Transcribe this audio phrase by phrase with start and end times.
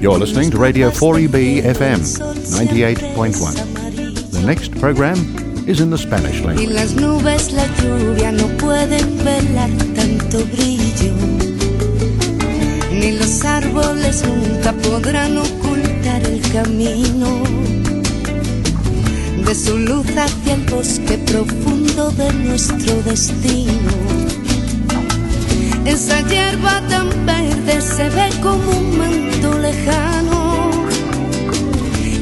[0.00, 1.98] You're listening to Radio 4EB FM
[2.54, 4.30] 98.1.
[4.30, 5.18] The next program
[5.66, 6.68] is in the Spanish Y language.
[6.70, 11.12] las nubes, la lluvia no pueden velar tanto brillo.
[12.92, 17.42] Ni los árboles nunca podrán ocultar el camino
[19.44, 24.13] de su luz hacia el bosque profundo de nuestro destino.
[25.86, 30.70] Esa hierba tan verde se ve como un manto lejano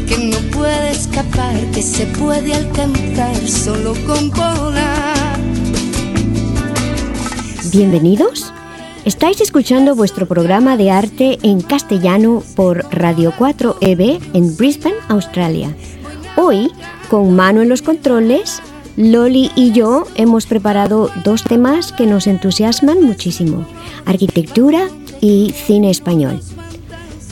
[0.08, 5.38] que no puede escapar, que se puede alcanzar solo con volar.
[7.70, 8.52] Bienvenidos.
[9.04, 15.72] Estáis escuchando vuestro programa de arte en castellano por Radio 4EB en Brisbane, Australia.
[16.36, 16.72] Hoy,
[17.08, 18.60] con mano en los controles,
[18.96, 23.66] Loli y yo hemos preparado dos temas que nos entusiasman muchísimo,
[24.04, 24.88] arquitectura
[25.20, 26.40] y cine español.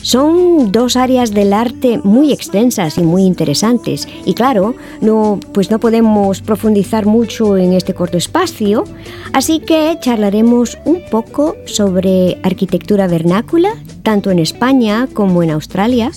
[0.01, 5.79] Son dos áreas del arte muy extensas y muy interesantes y claro, no, pues no
[5.79, 8.83] podemos profundizar mucho en este corto espacio,
[9.31, 16.11] así que charlaremos un poco sobre arquitectura vernácula, tanto en España como en Australia,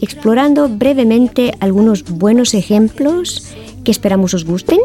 [0.00, 3.54] explorando brevemente algunos buenos ejemplos
[3.86, 4.80] que esperamos os gusten.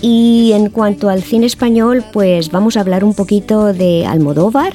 [0.00, 4.72] Y en cuanto al cine español, pues vamos a hablar un poquito de Almodóvar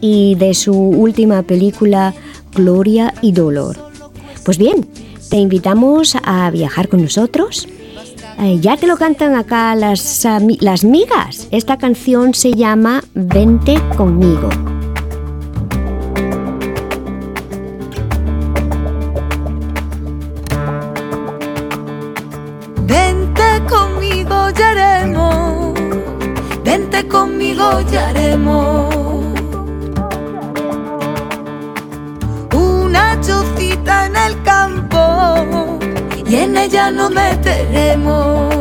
[0.00, 2.14] y de su última película
[2.54, 3.76] Gloria y Dolor.
[4.44, 4.86] Pues bien,
[5.28, 7.68] te invitamos a viajar con nosotros.
[8.38, 10.26] Eh, ya te lo cantan acá las,
[10.60, 11.48] las migas.
[11.50, 14.48] Esta canción se llama Vente conmigo.
[27.10, 28.94] Conmigo, ya haremos.
[32.52, 35.78] Una chocita en el campo
[36.26, 38.54] y en ella nos meteremos.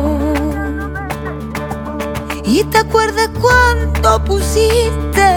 [2.44, 5.30] Y te acuerdas cuando pusiste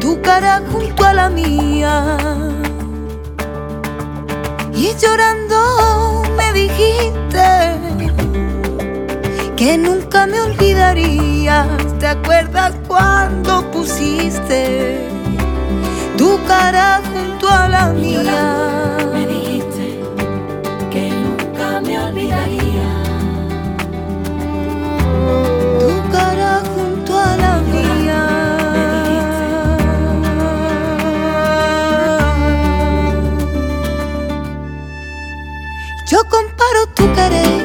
[0.00, 2.18] tu cara junto a la mía.
[4.74, 7.23] Y llorando me dijiste
[9.56, 11.68] que nunca me olvidarías.
[11.98, 15.08] ¿Te acuerdas cuando pusiste
[16.16, 18.96] tu cara junto a la mía?
[19.12, 20.00] Me dijiste
[20.90, 22.90] que nunca me olvidaría.
[25.80, 28.20] Tu cara junto a la mía.
[36.10, 37.63] Yo comparo tu querer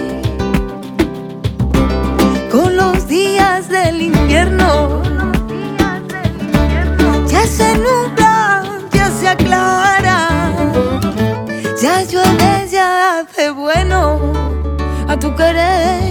[15.42, 16.09] A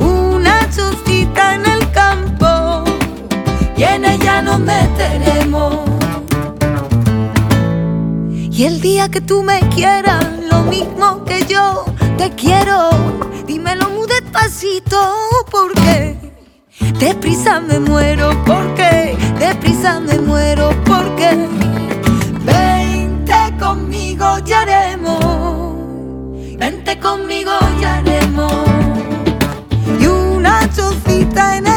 [0.00, 2.84] Una chocita en el campo
[3.76, 5.80] y en ella nos meteremos.
[8.50, 11.84] Y el día que tú me quieras, lo mismo que yo
[12.16, 12.88] te quiero,
[13.46, 14.98] dímelo muy despacito,
[15.50, 16.16] porque
[16.98, 21.75] deprisa me muero, porque deprisa me muero, porque
[24.18, 25.76] conmigo,
[26.58, 28.52] vente conmigo, ya haremos.
[30.00, 31.75] Y una chocita en el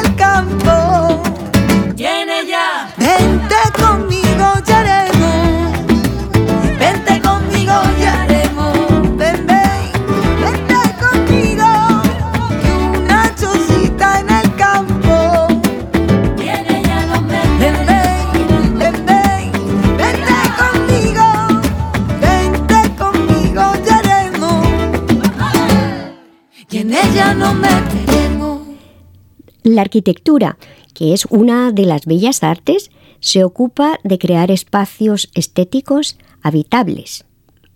[29.70, 30.58] La arquitectura,
[30.96, 32.90] que es una de las bellas artes,
[33.20, 37.24] se ocupa de crear espacios estéticos habitables.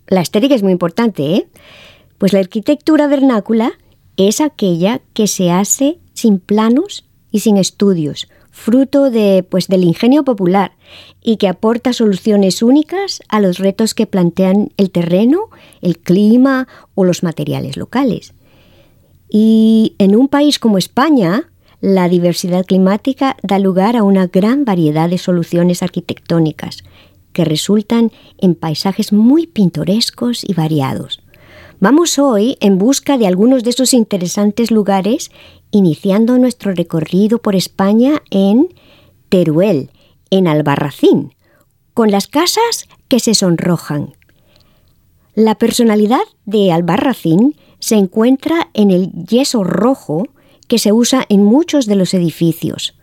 [0.08, 1.48] La estética es muy importante, ¿eh?
[2.18, 3.74] Pues la arquitectura vernácula
[4.16, 10.24] es aquella que se hace sin planos y sin estudios, fruto de, pues, del ingenio
[10.24, 10.72] popular
[11.22, 15.42] y que aporta soluciones únicas a los retos que plantean el terreno,
[15.80, 16.66] el clima
[16.96, 18.34] o los materiales locales.
[19.28, 21.50] Y en un país como España,
[21.84, 26.82] la diversidad climática da lugar a una gran variedad de soluciones arquitectónicas
[27.34, 31.22] que resultan en paisajes muy pintorescos y variados.
[31.80, 35.30] Vamos hoy en busca de algunos de esos interesantes lugares,
[35.72, 38.68] iniciando nuestro recorrido por España en
[39.28, 39.90] Teruel,
[40.30, 41.34] en Albarracín,
[41.92, 44.14] con las casas que se sonrojan.
[45.34, 50.28] La personalidad de Albarracín se encuentra en el yeso rojo
[50.68, 52.94] que se usa en muchos de los edificios.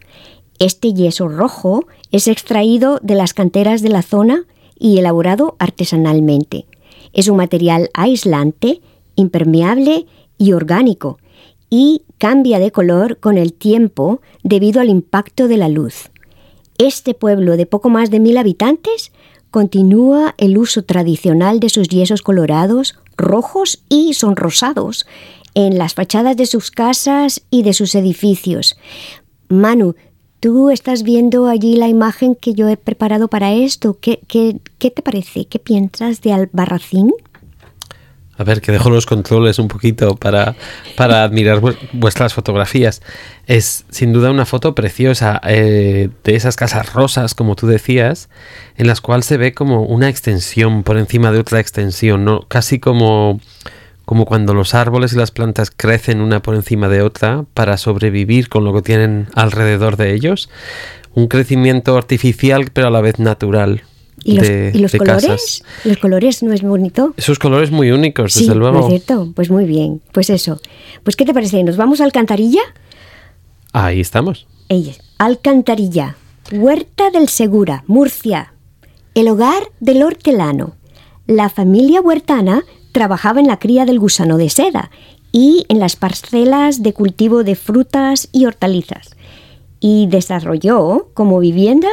[0.60, 4.46] Este yeso rojo es extraído de las canteras de la zona
[4.78, 6.66] y elaborado artesanalmente.
[7.14, 8.82] Es un material aislante,
[9.16, 10.06] impermeable
[10.38, 11.20] y orgánico,
[11.70, 16.12] y cambia de color con el tiempo debido al impacto de la luz.
[16.78, 19.12] Este pueblo de poco más de mil habitantes
[19.52, 25.06] continúa el uso tradicional de sus yesos colorados, rojos y sonrosados
[25.54, 28.78] en las fachadas de sus casas y de sus edificios.
[29.50, 29.96] Manu,
[30.40, 33.98] tú estás viendo allí la imagen que yo he preparado para esto.
[34.00, 35.46] ¿Qué, qué, qué te parece?
[35.46, 37.14] ¿Qué piensas de Albarracín?
[38.42, 40.56] A ver, que dejo los controles un poquito para,
[40.96, 41.62] para admirar
[41.94, 43.04] vuestras fotografías.
[43.46, 48.30] Es sin duda una foto preciosa eh, de esas casas rosas, como tú decías,
[48.78, 52.42] en las cuales se ve como una extensión por encima de otra extensión, ¿no?
[52.48, 53.40] Casi como,
[54.06, 58.50] como cuando los árboles y las plantas crecen una por encima de otra para sobrevivir
[58.50, 60.50] con lo que tienen alrededor de ellos.
[61.14, 63.84] Un crecimiento artificial, pero a la vez natural.
[64.24, 65.24] ¿Y los, de- y los de colores?
[65.26, 65.64] casas.
[65.84, 67.14] ¿Los colores no es bonito?
[67.18, 68.80] Esos colores muy únicos, Sí, desde ¿no luego.
[68.82, 69.32] es cierto?
[69.36, 70.02] Pues muy bien.
[70.12, 70.60] Pues eso.
[71.04, 71.64] Pues ¿qué te parece?
[71.64, 72.62] ¿Nos vamos a Alcantarilla?
[73.74, 74.48] Ahí estamos.
[74.70, 76.16] Ella, Alcantarilla,
[76.52, 78.54] Huerta del Segura, Murcia.
[79.16, 80.76] El hogar del hortelano.
[81.28, 84.92] La familia huertana trabajaba en la cría del gusano de seda
[85.32, 89.16] y en las parcelas de cultivo de frutas y hortalizas.
[89.80, 91.88] Y desarrolló como vivienda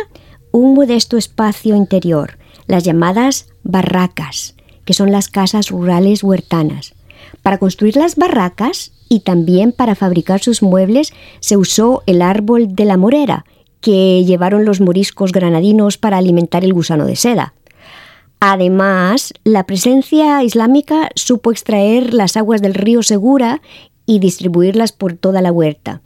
[0.51, 4.55] un modesto espacio interior, las llamadas barracas,
[4.85, 6.95] que son las casas rurales huertanas.
[7.43, 12.85] Para construir las barracas y también para fabricar sus muebles se usó el árbol de
[12.85, 13.45] la morera,
[13.81, 17.55] que llevaron los moriscos granadinos para alimentar el gusano de seda.
[18.41, 23.61] Además, la presencia islámica supo extraer las aguas del río Segura
[24.07, 26.03] y distribuirlas por toda la huerta.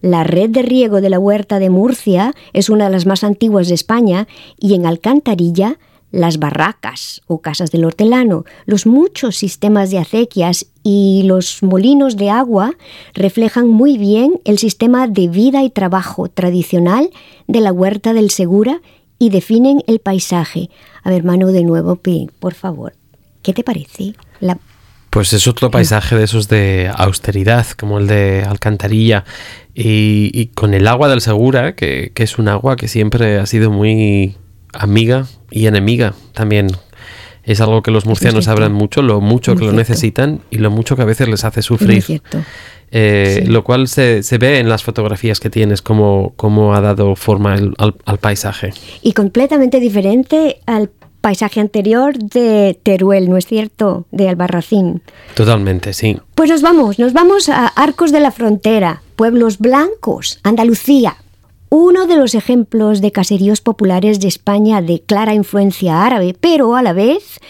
[0.00, 3.68] La red de riego de la huerta de Murcia es una de las más antiguas
[3.68, 4.28] de España
[4.58, 5.78] y en Alcantarilla
[6.14, 12.30] las barracas o casas del hortelano, los muchos sistemas de acequias y los molinos de
[12.30, 12.76] agua
[13.14, 17.10] reflejan muy bien el sistema de vida y trabajo tradicional
[17.48, 18.80] de la huerta del Segura
[19.18, 20.70] y definen el paisaje.
[21.02, 22.00] A ver, Manu, de nuevo,
[22.40, 22.94] por favor,
[23.42, 24.14] ¿qué te parece?
[24.40, 24.58] La-
[25.10, 29.24] Pues es otro paisaje de esos de austeridad, como el de Alcantarilla,
[29.74, 33.46] y, y con el agua del Segura, que, que es un agua que siempre ha
[33.46, 34.36] sido muy
[34.72, 36.68] amiga y enemiga también.
[37.44, 40.70] Es algo que los murcianos sabrán mucho, lo mucho Muy que lo necesitan y lo
[40.70, 42.02] mucho que a veces les hace sufrir.
[42.90, 43.50] Eh, Sí.
[43.50, 47.54] Lo cual se, se ve en las fotografías que tienes, cómo, cómo ha dado forma
[47.56, 48.72] el- al, al paisaje.
[49.02, 54.04] y completamente diferente al paisaje anterior de Teruel, ¿no es cierto?
[54.10, 55.00] De Albarracín.
[55.34, 56.18] Totalmente, sí.
[56.34, 61.16] Pues nos vamos, nos vamos a Arcos de la Frontera, Pueblos Blancos, Andalucía.
[61.70, 66.82] Uno de los ejemplos de caseríos populares de España de clara influencia árabe, pero a
[66.82, 67.40] la vez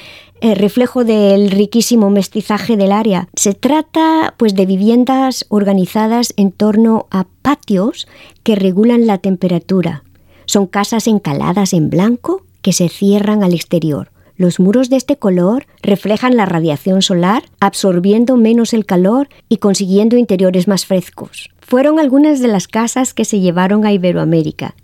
[0.45, 3.29] eh, reflejo del riquísimo mestizaje del área.
[3.35, 8.07] Se trata pues de viviendas organizadas en torno a patios
[8.43, 10.05] que regulan la temperatura.
[10.45, 14.11] Son casas encaladas en blanco que se cierran al exterior.
[14.37, 20.19] Los muros de este color reflejan la radiación solar, absorbiendo menos el calor y consiguiendo
[20.19, 21.49] interiores más frescos.
[21.61, 24.75] Fueron algunas de las casas que se llevaron a Iberoamérica.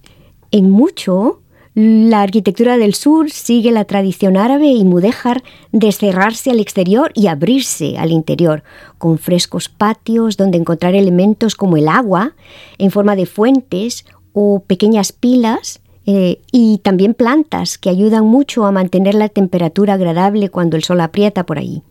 [0.52, 1.42] En mucho,
[1.74, 7.28] la arquitectura del sur sigue la tradición árabe y mudéjar de cerrarse al exterior y
[7.28, 8.64] abrirse al interior,
[8.98, 12.34] con frescos patios donde encontrar elementos como el agua
[12.78, 18.72] en forma de fuentes o pequeñas pilas eh, y también plantas que ayudan mucho a
[18.72, 21.82] mantener la temperatura agradable cuando el sol aprieta por ahí.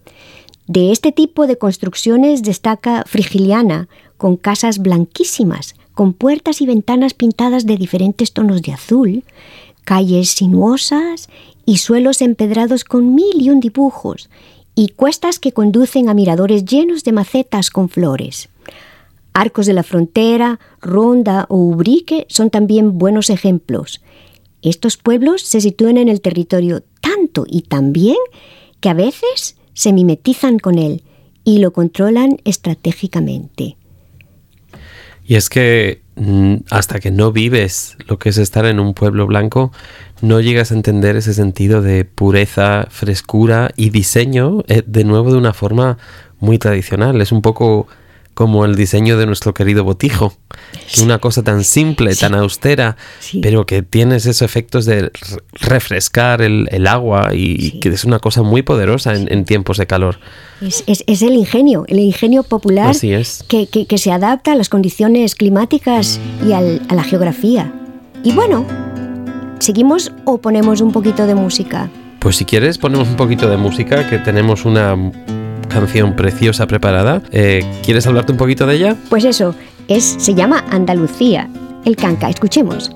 [0.68, 7.66] De este tipo de construcciones destaca Frigiliana, con casas blanquísimas, con puertas y ventanas pintadas
[7.66, 9.24] de diferentes tonos de azul,
[9.90, 11.30] calles sinuosas
[11.66, 14.30] y suelos empedrados con mil y un dibujos,
[14.76, 18.50] y cuestas que conducen a miradores llenos de macetas con flores.
[19.34, 24.00] Arcos de la Frontera, Ronda o Ubrique son también buenos ejemplos.
[24.62, 28.18] Estos pueblos se sitúan en el territorio tanto y tan bien
[28.82, 31.02] que a veces se mimetizan con él
[31.44, 33.76] y lo controlan estratégicamente.
[35.26, 36.04] Y es que
[36.70, 39.72] hasta que no vives lo que es estar en un pueblo blanco,
[40.22, 45.38] no llegas a entender ese sentido de pureza, frescura y diseño, eh, de nuevo de
[45.38, 45.98] una forma
[46.40, 47.22] muy tradicional.
[47.22, 47.88] Es un poco
[48.40, 50.32] como el diseño de nuestro querido botijo.
[51.04, 52.96] Una cosa tan simple, tan austera,
[53.42, 55.12] pero que tiene esos efectos de
[55.60, 60.22] refrescar el, agua y que es una cosa muy poderosa en, tiempos de calor.
[60.62, 66.18] Es, el ingenio, el ingenio popular Que, se adapta a las condiciones climáticas
[66.48, 67.74] y a la geografía.
[68.24, 68.66] Y bueno,
[69.60, 71.90] ¿seguimos o ponemos un poquito de música?
[72.20, 74.96] Pues si quieres ponemos un poquito de música, que tenemos una
[75.70, 77.22] canción preciosa preparada.
[77.32, 78.96] Eh, ¿Quieres hablarte un poquito de ella?
[79.10, 79.56] Pues eso,
[79.88, 81.50] es, se llama Andalucía,
[81.86, 82.30] el canca.
[82.30, 82.92] Escuchemos.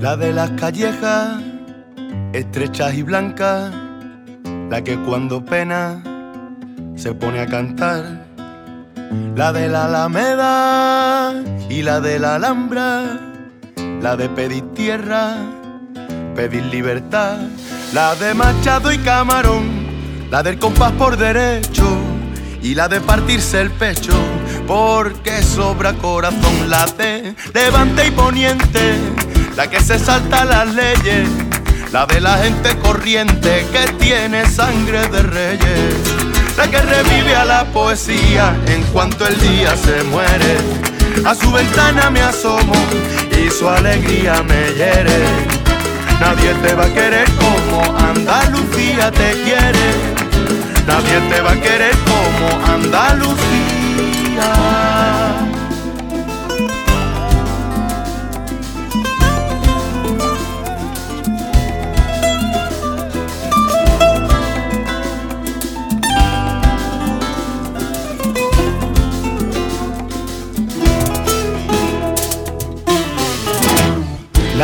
[0.00, 1.40] La de las callejas,
[2.32, 3.72] estrechas y blancas,
[4.70, 6.02] la que cuando pena
[6.96, 8.26] se pone a cantar.
[9.36, 11.32] La de la Alameda
[11.70, 13.20] y la de la Alhambra,
[14.02, 15.36] la de pedir tierra,
[16.34, 17.38] pedir libertad,
[17.94, 19.77] la de Machado y Camarón
[20.30, 21.84] la del compás por derecho
[22.62, 24.12] y la de partirse el pecho,
[24.66, 28.96] porque sobra corazón la de levante y poniente,
[29.56, 31.28] la que se salta las leyes,
[31.92, 35.94] la de la gente corriente que tiene sangre de reyes,
[36.56, 40.58] la que revive a la poesía en cuanto el día se muere.
[41.24, 42.74] A su ventana me asomo
[43.32, 45.57] y su alegría me hiere.
[46.20, 49.94] Nadie te va a querer como Andalucía te quiere.
[50.86, 54.48] Nadie te va a querer como Andalucía.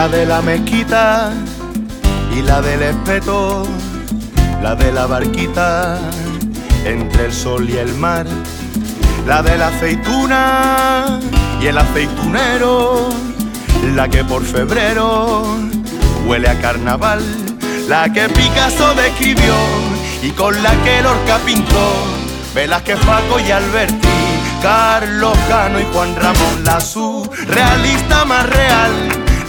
[0.04, 1.32] La de la mezquita
[2.30, 3.66] y la del espeto
[4.62, 5.98] la de la barquita
[6.84, 8.26] entre el sol y el mar,
[9.26, 11.18] la de la aceituna
[11.58, 13.08] y el aceitunero,
[13.94, 15.42] la que por febrero
[16.26, 17.22] huele a carnaval,
[17.88, 19.54] la que Picasso describió
[20.22, 21.92] y con la que Lorca pintó,
[22.54, 24.08] Velázquez, Paco y Alberti,
[24.60, 26.78] Carlos Cano y Juan Ramón, la
[27.46, 29.23] realista más real,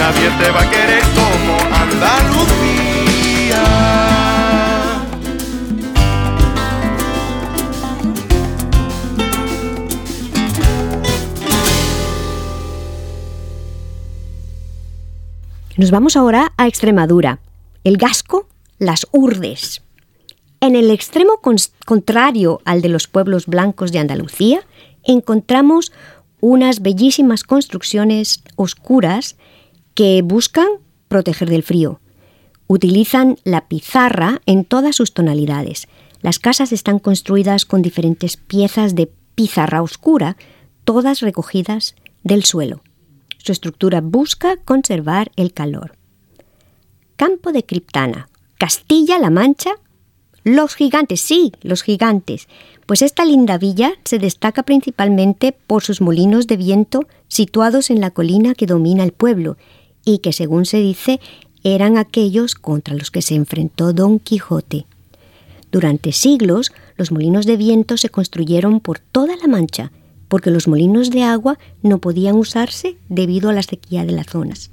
[0.00, 3.62] Nadie te va a querer como Andalucía.
[15.76, 17.40] Nos vamos ahora a Extremadura.
[17.84, 19.82] El Gasco, las Urdes.
[20.62, 21.42] En el extremo
[21.84, 24.60] contrario al de los pueblos blancos de Andalucía,
[25.04, 25.92] encontramos
[26.40, 29.36] unas bellísimas construcciones oscuras
[29.94, 30.68] que buscan
[31.08, 32.00] proteger del frío.
[32.66, 35.88] Utilizan la pizarra en todas sus tonalidades.
[36.22, 40.36] Las casas están construidas con diferentes piezas de pizarra oscura,
[40.84, 42.82] todas recogidas del suelo.
[43.38, 45.96] Su estructura busca conservar el calor.
[47.16, 48.28] Campo de Criptana,
[48.58, 49.72] Castilla-La Mancha.
[50.44, 52.48] Los gigantes, sí, los gigantes.
[52.86, 58.10] Pues esta linda villa se destaca principalmente por sus molinos de viento situados en la
[58.10, 59.56] colina que domina el pueblo
[60.14, 61.20] y que según se dice
[61.62, 64.86] eran aquellos contra los que se enfrentó Don Quijote.
[65.70, 69.92] Durante siglos los molinos de viento se construyeron por toda la Mancha,
[70.28, 74.70] porque los molinos de agua no podían usarse debido a la sequía de las zonas.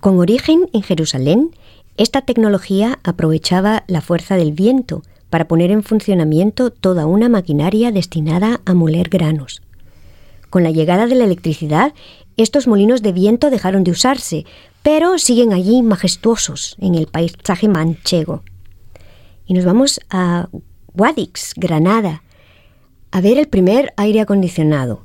[0.00, 1.50] Con origen en Jerusalén,
[1.96, 8.60] esta tecnología aprovechaba la fuerza del viento para poner en funcionamiento toda una maquinaria destinada
[8.64, 9.60] a moler granos.
[10.50, 11.92] Con la llegada de la electricidad,
[12.38, 14.46] estos molinos de viento dejaron de usarse,
[14.82, 18.42] pero siguen allí majestuosos en el paisaje manchego.
[19.44, 20.48] Y nos vamos a
[20.94, 22.22] Guadix, Granada,
[23.10, 25.04] a ver el primer aire acondicionado.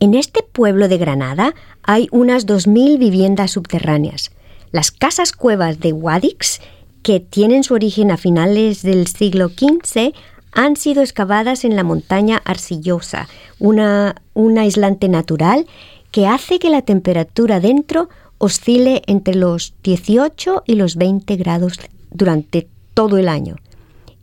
[0.00, 4.32] En este pueblo de Granada hay unas 2.000 viviendas subterráneas.
[4.72, 6.60] Las casas cuevas de Guadix,
[7.02, 10.12] que tienen su origen a finales del siglo XV,
[10.52, 15.66] han sido excavadas en la montaña arcillosa, una, un aislante natural
[16.12, 22.68] que hace que la temperatura dentro oscile entre los 18 y los 20 grados durante
[22.94, 23.56] todo el año.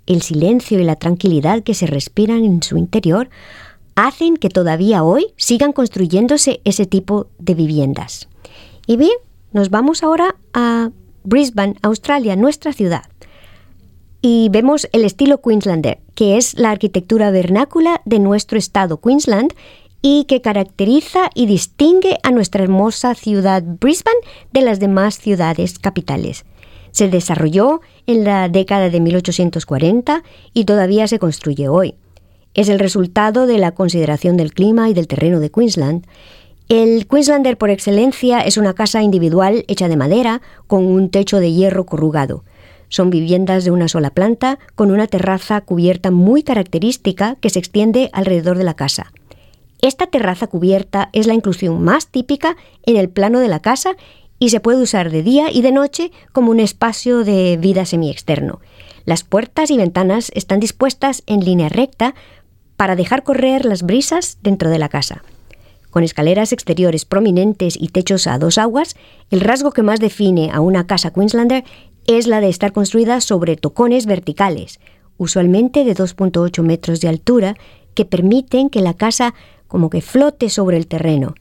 [0.05, 3.29] El silencio y la tranquilidad que se respiran en su interior
[3.95, 8.29] hacen que todavía hoy sigan construyéndose ese tipo de viviendas.
[8.87, 9.17] Y bien,
[9.51, 10.91] nos vamos ahora a
[11.23, 13.03] Brisbane, Australia, nuestra ciudad.
[14.21, 19.53] Y vemos el estilo Queenslander, que es la arquitectura vernácula de nuestro estado Queensland
[20.01, 24.19] y que caracteriza y distingue a nuestra hermosa ciudad Brisbane
[24.51, 26.45] de las demás ciudades capitales.
[26.91, 31.95] Se desarrolló en la década de 1840 y todavía se construye hoy.
[32.53, 36.05] Es el resultado de la consideración del clima y del terreno de Queensland.
[36.67, 41.51] El Queenslander por excelencia es una casa individual hecha de madera con un techo de
[41.51, 42.43] hierro corrugado.
[42.89, 48.09] Son viviendas de una sola planta con una terraza cubierta muy característica que se extiende
[48.13, 49.11] alrededor de la casa.
[49.81, 53.95] Esta terraza cubierta es la inclusión más típica en el plano de la casa
[54.37, 58.59] y se puede usar de día y de noche como un espacio de vida semiexterno.
[59.05, 62.15] Las puertas y ventanas están dispuestas en línea recta
[62.75, 65.23] para dejar correr las brisas dentro de la casa.
[65.89, 68.95] Con escaleras exteriores prominentes y techos a dos aguas,
[69.31, 71.63] el rasgo que más define a una casa Queenslander
[72.05, 74.79] es la de estar construida sobre tocones verticales,
[75.17, 77.55] usualmente de 2.8 metros de altura,
[77.95, 79.33] que permiten que la casa
[79.69, 81.35] como que flote sobre el terreno.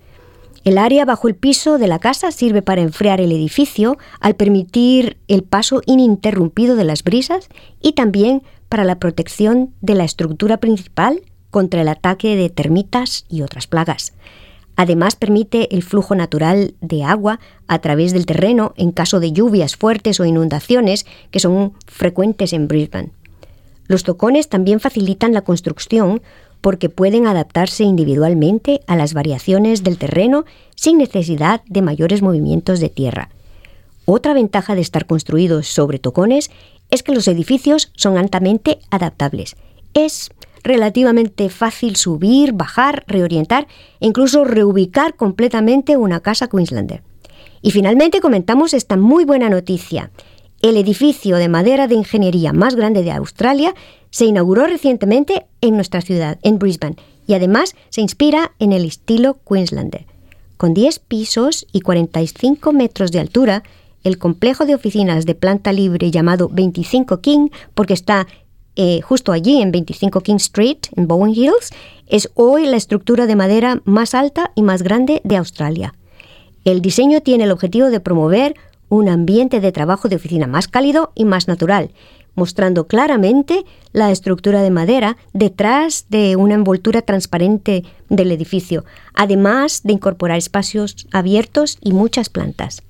[0.63, 5.17] El área bajo el piso de la casa sirve para enfriar el edificio al permitir
[5.27, 7.49] el paso ininterrumpido de las brisas
[7.81, 13.43] y también para la protección de la estructura principal contra el ataque de termitas y
[13.43, 14.13] otras plagas.
[14.77, 19.75] Además permite el flujo natural de agua a través del terreno en caso de lluvias
[19.75, 23.11] fuertes o inundaciones que son frecuentes en Brisbane.
[23.89, 26.21] Los tocones también facilitan la construcción
[26.61, 30.45] porque pueden adaptarse individualmente a las variaciones del terreno
[30.75, 33.31] sin necesidad de mayores movimientos de tierra.
[34.05, 36.51] Otra ventaja de estar construidos sobre tocones
[36.91, 39.57] es que los edificios son altamente adaptables.
[39.95, 40.31] Es
[40.63, 43.67] relativamente fácil subir, bajar, reorientar
[44.01, 47.03] e incluso reubicar completamente una casa Queenslander.
[47.63, 50.11] Y finalmente comentamos esta muy buena noticia.
[50.63, 53.75] El edificio de madera de ingeniería más grande de Australia
[54.11, 59.39] se inauguró recientemente en nuestra ciudad, en Brisbane, y además se inspira en el estilo
[59.49, 60.07] Queenslander.
[60.57, 63.63] Con 10 pisos y 45 metros de altura,
[64.03, 68.27] el complejo de oficinas de planta libre llamado 25 King, porque está
[68.77, 71.71] eh, justo allí en 25 King Street, en Bowen Hills,
[72.07, 75.95] es hoy la estructura de madera más alta y más grande de Australia.
[76.65, 78.55] El diseño tiene el objetivo de promover
[78.89, 81.91] un ambiente de trabajo de oficina más cálido y más natural,
[82.39, 89.93] mostrando claramente la estructura de madera detrás de una envoltura transparente del edificio, además de
[89.93, 92.83] incorporar espacios abiertos y muchas plantas.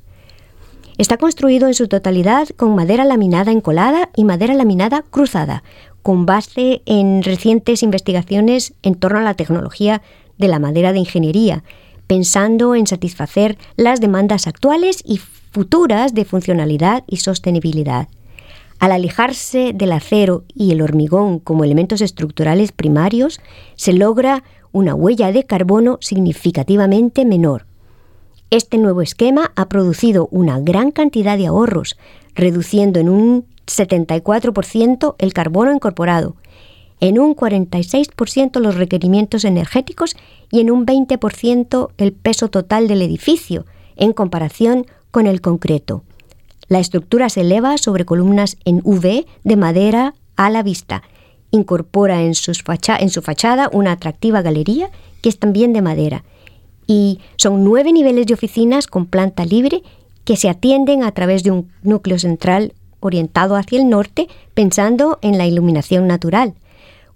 [0.98, 5.62] Está construido en su totalidad con madera laminada encolada y madera laminada cruzada,
[6.02, 10.02] con base en recientes investigaciones en torno a la tecnología
[10.38, 11.64] de la madera de ingeniería,
[12.06, 18.08] pensando en satisfacer las demandas actuales y futuras de funcionalidad y sostenibilidad.
[18.78, 23.40] Al alejarse del acero y el hormigón como elementos estructurales primarios,
[23.74, 27.66] se logra una huella de carbono significativamente menor.
[28.50, 31.98] Este nuevo esquema ha producido una gran cantidad de ahorros,
[32.34, 36.36] reduciendo en un 74% el carbono incorporado,
[37.00, 40.16] en un 46% los requerimientos energéticos
[40.50, 46.04] y en un 20% el peso total del edificio, en comparación con el concreto.
[46.68, 51.02] La estructura se eleva sobre columnas en V de madera a la vista.
[51.50, 52.52] Incorpora en, su
[53.22, 54.90] fachada una atractiva galería
[55.22, 56.24] que es también de madera.
[56.86, 59.82] Y son nueve niveles de oficinas con planta libre
[60.24, 65.38] que se atienden a través de un núcleo central orientado hacia el norte pensando en
[65.38, 66.54] la iluminación natural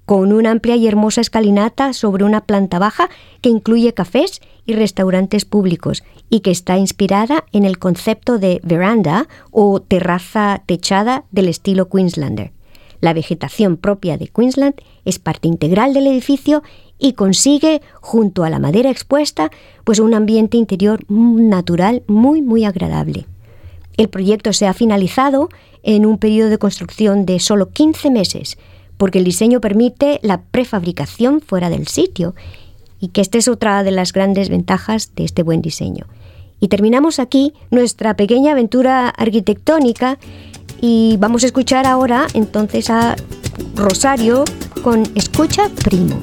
[0.06, 3.08] con una amplia y hermosa escalinata sobre una planta baja
[3.40, 9.28] que incluye cafés y restaurantes públicos y que está inspirada en el concepto de veranda
[9.50, 12.52] o terraza techada del estilo Queenslander.
[13.00, 16.62] La vegetación propia de Queensland es parte integral del edificio
[17.00, 19.50] y consigue, junto a la madera expuesta,
[19.82, 23.26] pues un ambiente interior natural muy muy agradable.
[23.96, 25.48] El proyecto se ha finalizado
[25.82, 28.56] en un periodo de construcción de solo 15 meses,
[28.96, 32.34] porque el diseño permite la prefabricación fuera del sitio
[33.00, 36.06] y que esta es otra de las grandes ventajas de este buen diseño.
[36.60, 40.18] Y terminamos aquí nuestra pequeña aventura arquitectónica
[40.80, 43.16] y vamos a escuchar ahora entonces a
[43.74, 44.44] Rosario
[44.82, 46.20] con Escucha Primo.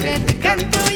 [0.00, 0.89] siempre te canto.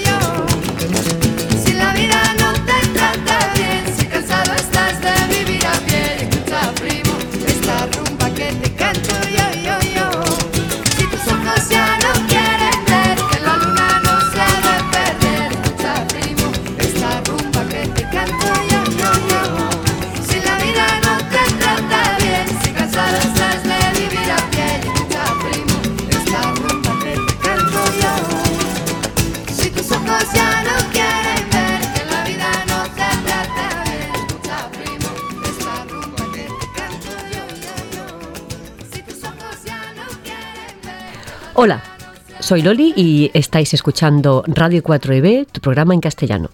[42.45, 46.51] Soy Loli y estáis escuchando Radio 4EB, tu programa en castellano.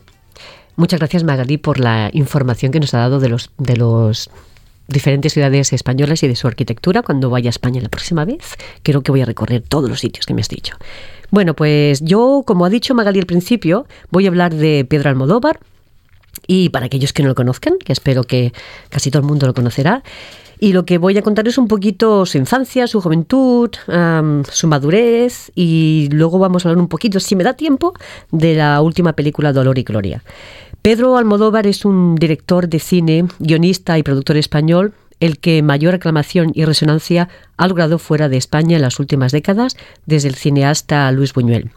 [0.76, 4.30] Muchas gracias Magali por la información que nos ha dado de los, de los
[4.86, 7.02] diferentes ciudades españolas y de su arquitectura.
[7.02, 10.26] Cuando vaya a España la próxima vez, creo que voy a recorrer todos los sitios
[10.26, 10.76] que me has dicho.
[11.32, 15.58] Bueno, pues yo, como ha dicho Magali al principio, voy a hablar de Pedro Almodóvar.
[16.46, 18.52] Y para aquellos que no lo conozcan, que espero que
[18.90, 20.04] casi todo el mundo lo conocerá,
[20.62, 23.70] y lo que voy a contar es un poquito su infancia, su juventud,
[24.52, 27.94] su madurez y luego vamos a hablar un poquito, si me da tiempo,
[28.30, 30.22] de la última película Dolor y Gloria.
[30.82, 36.52] Pedro Almodóvar es un director de cine, guionista y productor español, el que mayor aclamación
[36.54, 41.32] y resonancia ha logrado fuera de España en las últimas décadas, desde el cineasta Luis
[41.32, 41.70] Buñuel.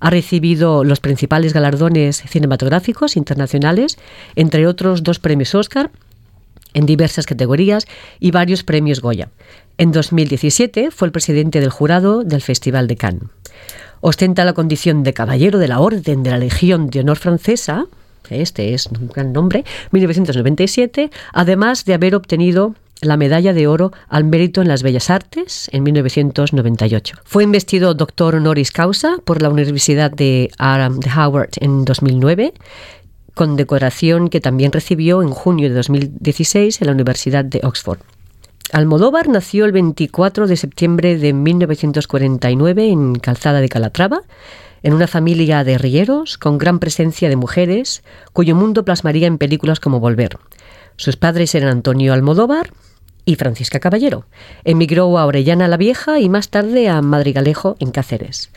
[0.00, 3.98] Ha recibido los principales galardones cinematográficos internacionales,
[4.34, 5.90] entre otros dos premios Oscar,
[6.74, 7.86] diversas categorías
[8.20, 9.30] y varios premios Goya.
[9.78, 13.22] En 2017 fue el presidente del jurado del Festival de Cannes.
[14.00, 17.86] Ostenta la condición de caballero de la Orden de la Legión de Honor Francesa,
[18.30, 24.24] este es un gran nombre, 1997, además de haber obtenido la medalla de oro al
[24.24, 27.16] mérito en las bellas artes en 1998.
[27.24, 32.54] Fue investido doctor honoris causa por la Universidad de Howard en 2009
[33.34, 37.98] condecoración que también recibió en junio de 2016 en la Universidad de Oxford.
[38.72, 44.22] Almodóvar nació el 24 de septiembre de 1949 en Calzada de Calatrava,
[44.82, 49.80] en una familia de rieros con gran presencia de mujeres, cuyo mundo plasmaría en películas
[49.80, 50.38] como Volver.
[50.96, 52.70] Sus padres eran Antonio Almodóvar
[53.24, 54.26] y Francisca Caballero.
[54.64, 58.50] Emigró a Orellana la Vieja y más tarde a Madrigalejo en Cáceres.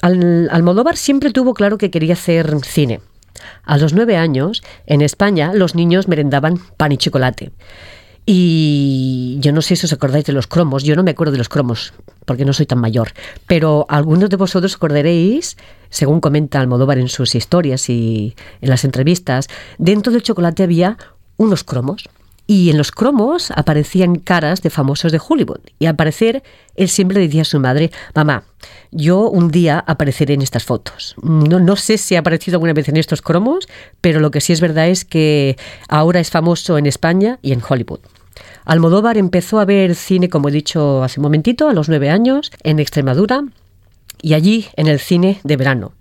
[0.00, 3.00] Almodóvar siempre tuvo claro que quería hacer cine.
[3.64, 7.52] A los nueve años, en España, los niños merendaban pan y chocolate.
[8.24, 11.38] Y yo no sé si os acordáis de los cromos, yo no me acuerdo de
[11.38, 11.92] los cromos,
[12.24, 13.12] porque no soy tan mayor,
[13.48, 15.56] pero algunos de vosotros acordaréis,
[15.90, 20.98] según comenta Almodóvar en sus historias y en las entrevistas, dentro del chocolate había
[21.36, 22.08] unos cromos.
[22.46, 25.60] Y en los cromos aparecían caras de famosos de Hollywood.
[25.78, 26.42] Y al parecer,
[26.74, 28.44] él siempre decía a su madre, mamá,
[28.90, 31.14] yo un día apareceré en estas fotos.
[31.22, 33.68] No, no sé si ha aparecido alguna vez en estos cromos,
[34.00, 35.56] pero lo que sí es verdad es que
[35.88, 38.00] ahora es famoso en España y en Hollywood.
[38.64, 42.50] Almodóvar empezó a ver cine, como he dicho hace un momentito, a los nueve años,
[42.62, 43.44] en Extremadura,
[44.20, 45.92] y allí en el cine de verano.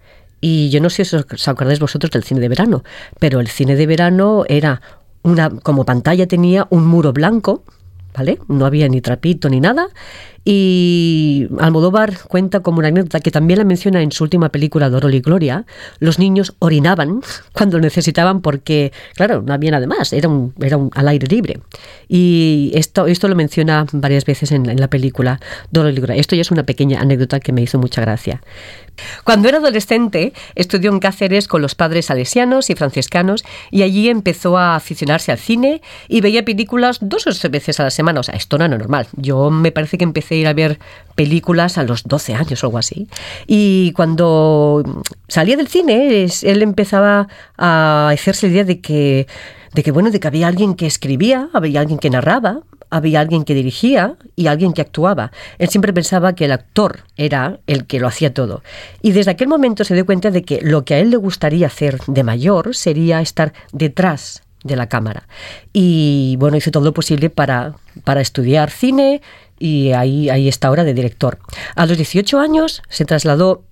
[0.41, 2.83] Y yo no sé si os acordáis vosotros del cine de verano,
[3.19, 4.81] pero el cine de verano era
[5.23, 7.63] una, como pantalla tenía un muro blanco,
[8.15, 8.39] ¿vale?
[8.47, 9.87] No había ni trapito ni nada.
[10.43, 15.13] Y Almodóvar cuenta como una anécdota que también la menciona en su última película Dorol
[15.13, 15.65] y Gloria.
[15.99, 17.21] Los niños orinaban
[17.53, 21.59] cuando necesitaban porque, claro, no había nada más, era un, era un al aire libre.
[22.07, 25.39] Y esto, esto lo menciona varias veces en, la película
[25.71, 26.15] Dorol y Gloria.
[26.15, 28.41] Esto ya es una pequeña anécdota que me hizo mucha gracia.
[29.23, 34.57] Cuando era adolescente, estudió en Cáceres con los padres salesianos y franciscanos y allí empezó
[34.57, 38.19] a aficionarse al cine y veía películas dos o tres veces a la semana.
[38.19, 39.07] O sea, esto no era normal.
[39.15, 40.79] Yo me parece que empecé ir a ver
[41.15, 43.07] películas a los 12 años o algo así.
[43.47, 44.83] Y cuando
[45.27, 49.27] salía del cine, él empezaba a hacerse la idea de que
[49.73, 53.45] de que bueno, de que había alguien que escribía, había alguien que narraba, había alguien
[53.45, 55.31] que dirigía y alguien que actuaba.
[55.57, 58.63] Él siempre pensaba que el actor era el que lo hacía todo.
[59.01, 61.67] Y desde aquel momento se dio cuenta de que lo que a él le gustaría
[61.67, 65.27] hacer de mayor sería estar detrás de la cámara.
[65.73, 69.21] Y bueno, hizo todo lo posible para, para estudiar cine
[69.61, 71.37] y ahí, ahí está ahora de director.
[71.75, 73.63] A los 18 años se trasladó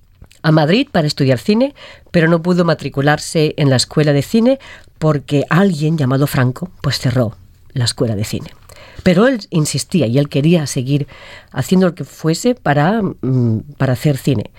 [0.41, 1.73] a Madrid para estudiar cine,
[2.11, 4.59] pero no pudo matricularse en la escuela de cine
[4.99, 7.35] porque alguien llamado Franco pues cerró
[7.73, 8.51] la escuela de cine.
[9.03, 11.07] Pero él insistía y él quería seguir
[11.51, 14.51] haciendo lo que fuese para, mm, para hacer cine.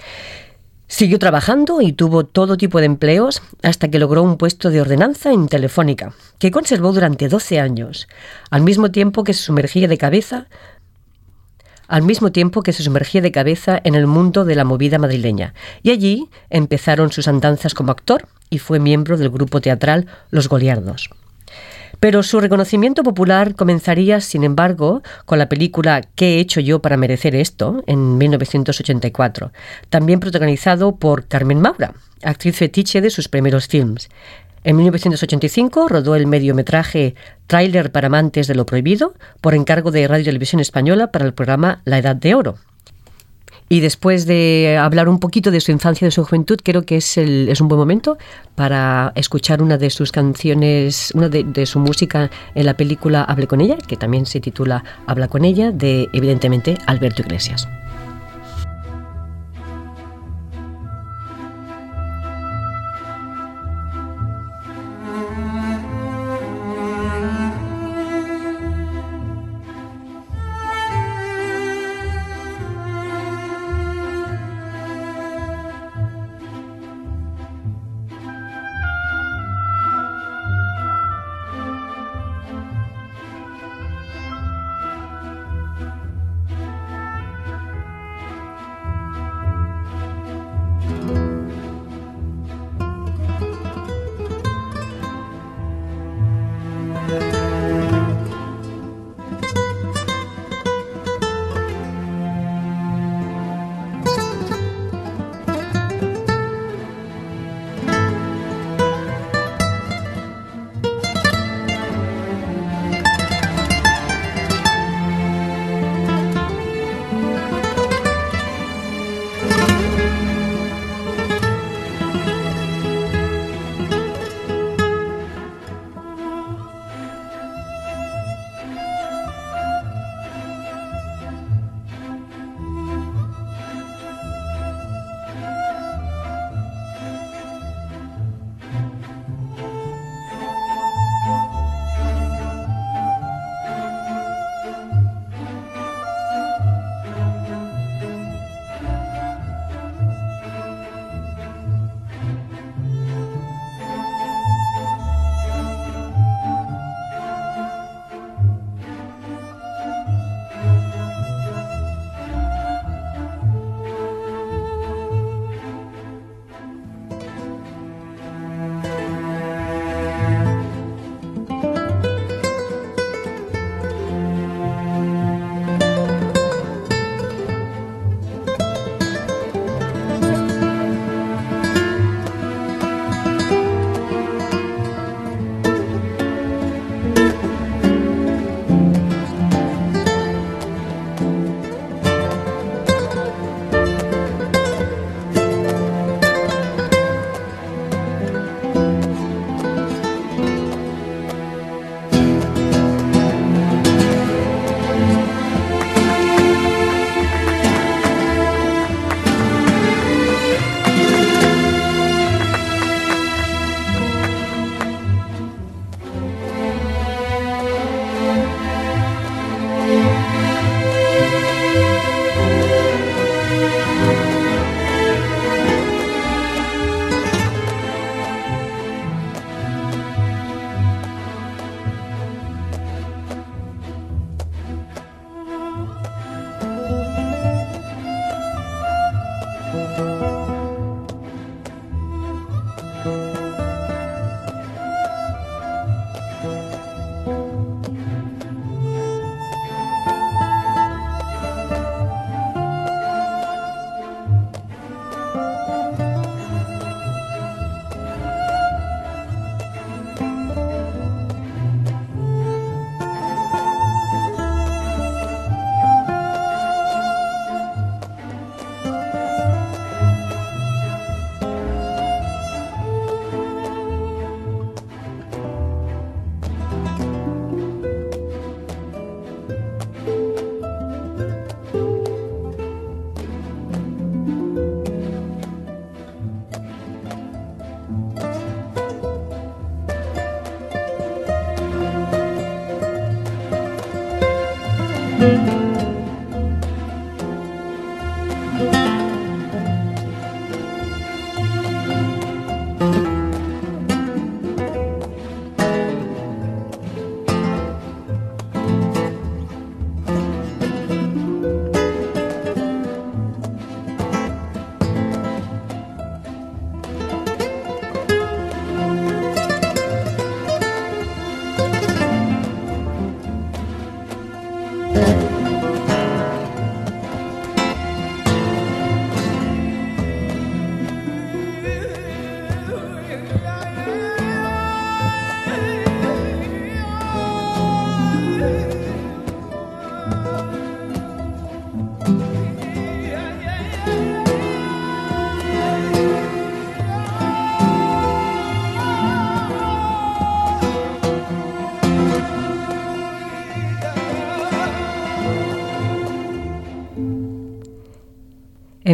[0.88, 5.32] Siguió trabajando y tuvo todo tipo de empleos hasta que logró un puesto de ordenanza
[5.32, 8.08] en Telefónica, que conservó durante 12 años,
[8.50, 10.48] al mismo tiempo que se sumergía de cabeza
[11.90, 15.54] al mismo tiempo que se sumergía de cabeza en el mundo de la movida madrileña.
[15.82, 21.10] Y allí empezaron sus andanzas como actor y fue miembro del grupo teatral Los Goliardos.
[21.98, 26.96] Pero su reconocimiento popular comenzaría, sin embargo, con la película ¿Qué he hecho yo para
[26.96, 27.82] merecer esto?
[27.86, 29.52] en 1984,
[29.90, 34.08] también protagonizado por Carmen Maura, actriz fetiche de sus primeros films.
[34.62, 37.14] En 1985 rodó el mediometraje
[37.46, 41.80] Tráiler para amantes de lo prohibido por encargo de Radio Televisión Española para el programa
[41.84, 42.56] La Edad de Oro.
[43.70, 46.96] Y después de hablar un poquito de su infancia y de su juventud, creo que
[46.96, 48.18] es un buen momento
[48.56, 53.46] para escuchar una de sus canciones, una de, de, su música en la película Hable
[53.46, 57.68] con ella, que también se titula Habla con ella, de evidentemente Alberto Iglesias.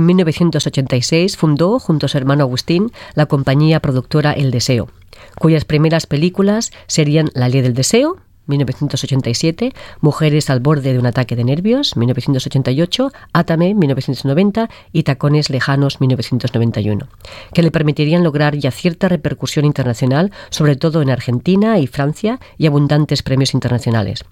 [0.07, 4.89] En 1986 fundó, junto a su hermano Agustín, la compañía productora El Deseo,
[5.37, 11.35] cuyas primeras películas serían La Ley del Deseo, 1987, Mujeres al borde de un ataque
[11.35, 17.09] de nervios, 1988, Átame, 1990 y Tacones lejanos, 1991,
[17.53, 22.69] que le permitirían lograr ya cierta repercusión internacional, sobre todo en Argentina y Francia, y
[22.69, 24.25] abundantes premios internacionales.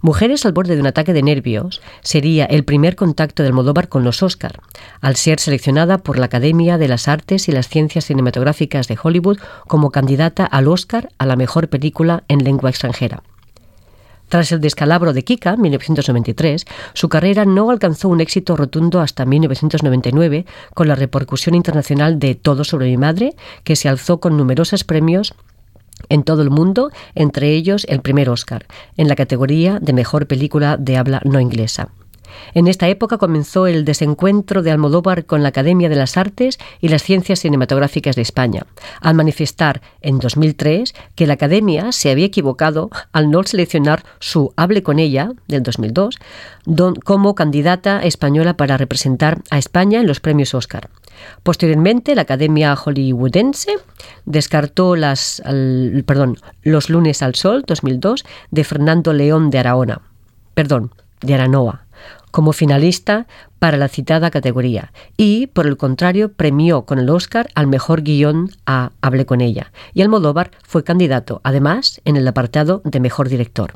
[0.00, 4.04] Mujeres al borde de un ataque de nervios sería el primer contacto del Almodóvar con
[4.04, 4.60] los Oscar,
[5.00, 9.38] al ser seleccionada por la Academia de las Artes y las Ciencias Cinematográficas de Hollywood
[9.66, 13.22] como candidata al Oscar a la mejor película en lengua extranjera.
[14.28, 20.44] Tras el descalabro de Kika, 1993, su carrera no alcanzó un éxito rotundo hasta 1999,
[20.74, 23.34] con la repercusión internacional de Todo sobre mi madre,
[23.64, 25.34] que se alzó con numerosos premios
[26.08, 30.76] en todo el mundo, entre ellos el primer Oscar, en la categoría de Mejor Película
[30.76, 31.90] de Habla No Inglesa.
[32.54, 36.88] En esta época comenzó el desencuentro de Almodóvar con la Academia de las Artes y
[36.88, 38.66] las Ciencias Cinematográficas de España,
[39.00, 44.82] al manifestar en 2003 que la Academia se había equivocado al no seleccionar su Hable
[44.82, 46.18] con ella, del 2002,
[47.04, 50.90] como candidata española para representar a España en los premios Oscar.
[51.42, 53.72] Posteriormente, la Academia Hollywoodense
[54.24, 55.42] descartó las,
[56.06, 60.02] perdón, Los lunes al sol 2002 de Fernando León de Araona,
[60.54, 61.86] perdón, de Aranoa,
[62.30, 63.26] como finalista
[63.58, 68.50] para la citada categoría y, por el contrario, premió con el Oscar al mejor guion
[68.66, 73.74] a Hable con ella y Almodóvar fue candidato, además, en el apartado de mejor director.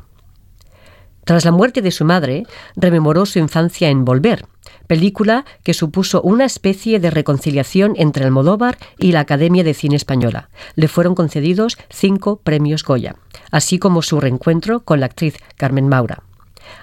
[1.25, 4.45] Tras la muerte de su madre, rememoró su infancia en Volver,
[4.87, 10.49] película que supuso una especie de reconciliación entre Almodóvar y la Academia de Cine Española.
[10.75, 13.15] Le fueron concedidos cinco premios Goya,
[13.51, 16.23] así como su reencuentro con la actriz Carmen Maura.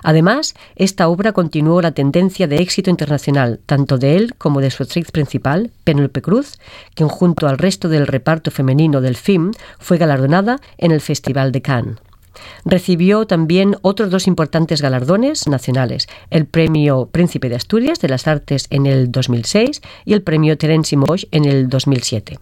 [0.02, 4.82] Además, esta obra continuó la tendencia de éxito internacional, tanto de él como de su
[4.82, 6.58] actriz principal, Penelope Cruz,
[6.94, 11.62] quien junto al resto del reparto femenino del film fue galardonada en el Festival de
[11.62, 11.96] Cannes.
[12.64, 18.66] Recibió también otros dos importantes galardones nacionales, el Premio Príncipe de Asturias de las Artes
[18.70, 22.38] en el 2006 y el Premio Terence Moix en el 2007.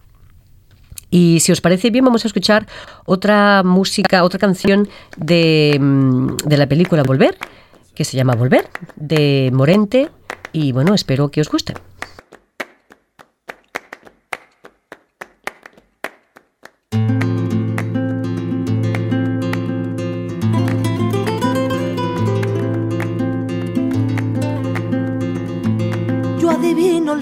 [1.11, 2.67] Y si os parece bien, vamos a escuchar
[3.05, 4.87] otra música, otra canción
[5.17, 7.37] de, mm, de la película Volver,
[7.95, 10.09] que se llama Volver, de Morente,
[10.53, 11.73] y bueno, espero que os guste.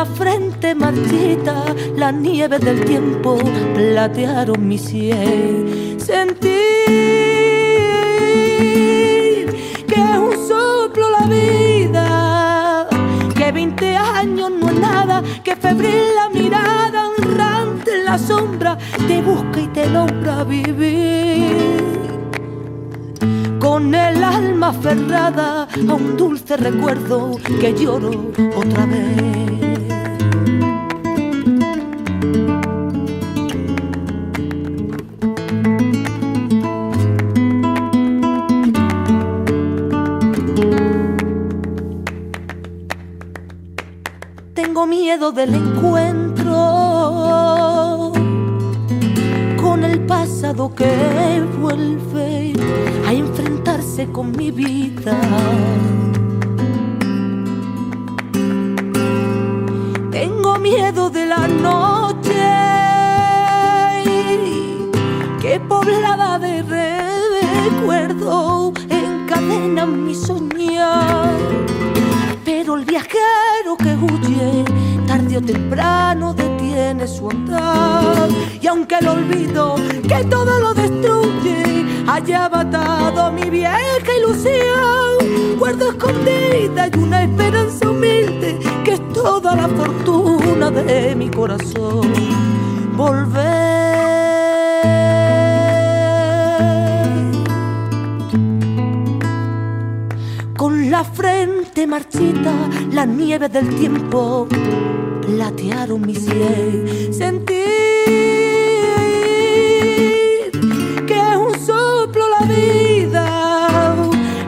[0.00, 1.56] La frente marchita,
[1.94, 3.36] la nieve del tiempo
[3.74, 5.98] platearon mi cielo.
[5.98, 6.48] Sentir
[9.90, 12.88] que es un soplo la vida,
[13.36, 17.92] que 20 años no es nada, que febril la mirada honrante
[19.06, 21.58] te busca y te logra vivir.
[23.58, 28.12] Con el alma aferrada a un dulce recuerdo que lloro
[28.56, 29.59] otra vez.
[45.34, 46.52] Del encuentro
[49.62, 52.52] con el pasado que vuelve
[53.06, 55.16] a enfrentarse con mi vida.
[60.10, 62.42] Tengo miedo de la noche
[65.40, 71.69] que poblada de recuerdo encadena mi soñar.
[72.80, 74.64] El viajero que huye,
[75.06, 78.30] tarde o temprano detiene su andar.
[78.58, 79.74] Y aunque el olvido
[80.08, 88.58] que todo lo destruye haya matado mi vieja ilusión, guardo escondida y una esperanza humilde
[88.82, 92.10] que es toda la fortuna de mi corazón.
[92.96, 93.79] Volver.
[101.00, 102.52] La frente marchita,
[102.92, 104.46] la nieve del tiempo
[105.22, 107.10] platearon mi sien.
[107.10, 107.56] Sentir
[111.08, 113.26] que es un soplo la vida,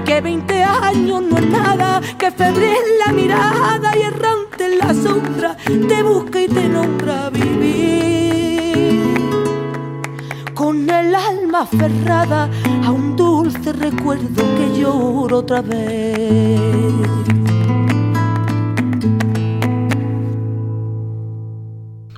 [0.05, 5.57] que 20 años no es nada, que febril la mirada y errante en la sombra
[5.89, 8.12] te busca y te nombra vivir
[11.61, 12.51] aferrada
[12.85, 16.61] a un dulce recuerdo que lloro otra vez.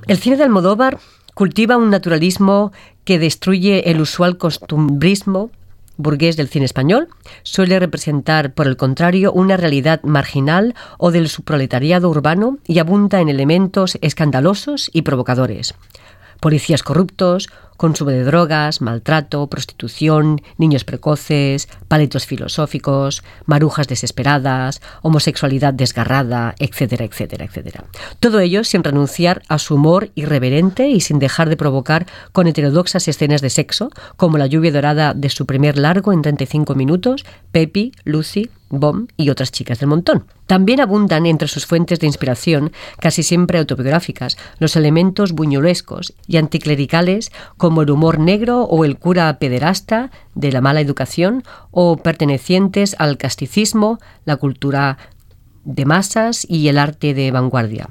[0.07, 0.99] El cine de Almodóvar
[1.33, 2.71] cultiva un naturalismo
[3.03, 5.51] que destruye el usual costumbrismo
[5.97, 7.07] burgués del cine español.
[7.43, 13.29] Suele representar, por el contrario, una realidad marginal o del subproletariado urbano y abunda en
[13.29, 15.75] elementos escandalosos y provocadores.
[16.39, 26.55] Policías corruptos, consumo de drogas, maltrato, prostitución, niños precoces, paletos filosóficos, marujas desesperadas, homosexualidad desgarrada,
[26.59, 27.85] etcétera, etcétera, etcétera.
[28.19, 33.07] Todo ello sin renunciar a su humor irreverente y sin dejar de provocar con heterodoxas
[33.07, 37.91] escenas de sexo, como la lluvia dorada de su primer largo en 35 minutos, Pepi,
[38.03, 40.25] Lucy, Bomb y otras chicas del montón.
[40.47, 47.31] También abundan entre sus fuentes de inspiración, casi siempre autobiográficas, los elementos buñolescos y anticlericales
[47.57, 53.17] como el humor negro o el cura pederasta de la mala educación o pertenecientes al
[53.17, 54.97] casticismo, la cultura
[55.63, 57.89] de masas y el arte de vanguardia.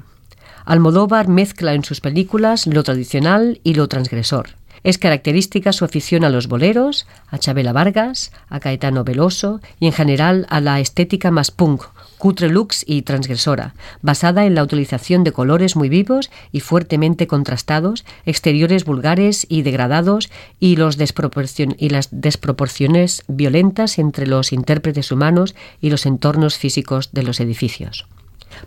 [0.65, 4.55] Almodóvar mezcla en sus películas lo tradicional y lo transgresor.
[4.85, 9.93] Es característica su afición a los boleros, a Chabela Vargas, a Caetano Veloso y en
[9.93, 11.85] general a la estética más punk,
[12.19, 13.73] cutre lux y transgresora,
[14.03, 20.29] basada en la utilización de colores muy vivos y fuertemente contrastados, exteriores vulgares y degradados
[20.59, 27.39] y, los las desproporciones violentas entre los intérpretes humanos y los entornos físicos de los
[27.39, 28.05] edificios.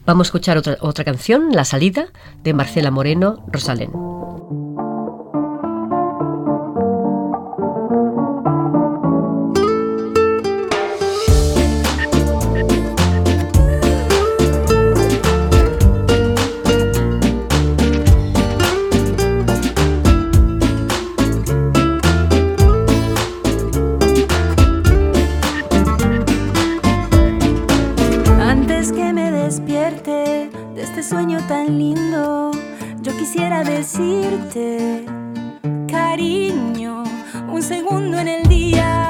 [0.04, 2.08] Vamos a escuchar otra canción, La salida,
[2.42, 4.17] de Marcela Moreno Rosalén.
[31.68, 32.50] Lindo,
[33.00, 35.04] yo quisiera decirte,
[35.86, 37.04] cariño,
[37.48, 39.07] un segundo en el día,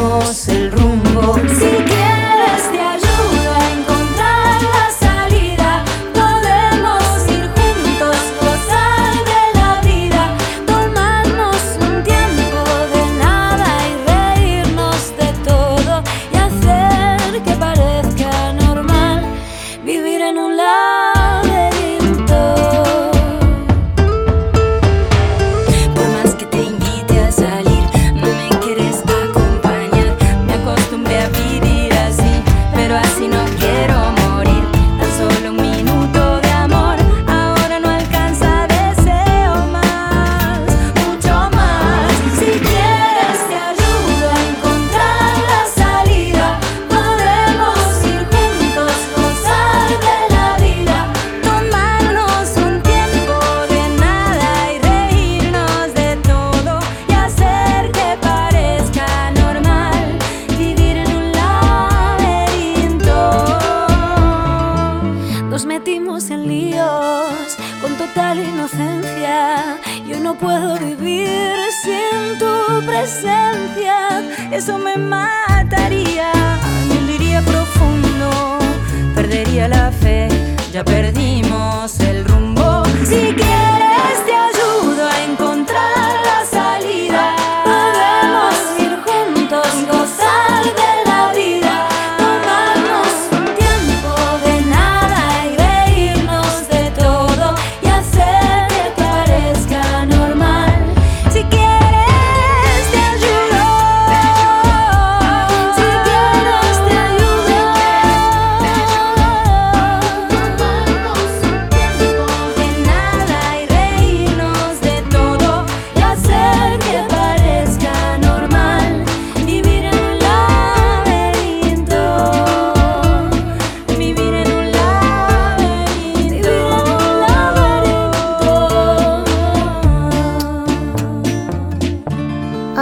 [0.00, 0.79] perdimos el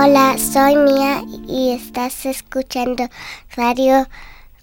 [0.01, 3.09] Hola, soy Mía y estás escuchando
[3.57, 4.07] Radio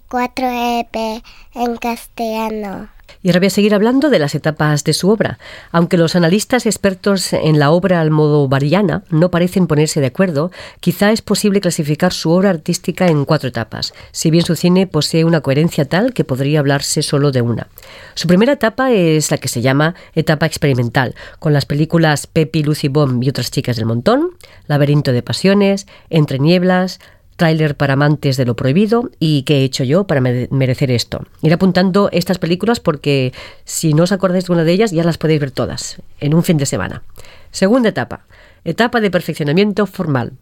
[0.08, 1.22] 4EP
[1.52, 2.88] en castellano.
[3.26, 5.40] Y ahora voy a seguir hablando de las etapas de su obra.
[5.72, 10.52] Aunque los analistas expertos en la obra al modo variana no parecen ponerse de acuerdo,
[10.78, 15.24] quizá es posible clasificar su obra artística en cuatro etapas, si bien su cine posee
[15.24, 17.66] una coherencia tal que podría hablarse solo de una.
[18.14, 22.86] Su primera etapa es la que se llama etapa experimental, con las películas Pepi, Lucy
[22.86, 24.36] Bomb y otras chicas del montón,
[24.68, 27.00] Laberinto de pasiones, Entre nieblas,
[27.36, 31.24] tráiler para amantes de lo prohibido y qué he hecho yo para mere- merecer esto.
[31.42, 33.32] Ir apuntando estas películas porque
[33.64, 36.42] si no os acordáis de una de ellas ya las podéis ver todas en un
[36.42, 37.02] fin de semana.
[37.50, 38.24] Segunda etapa,
[38.64, 40.32] etapa de perfeccionamiento formal.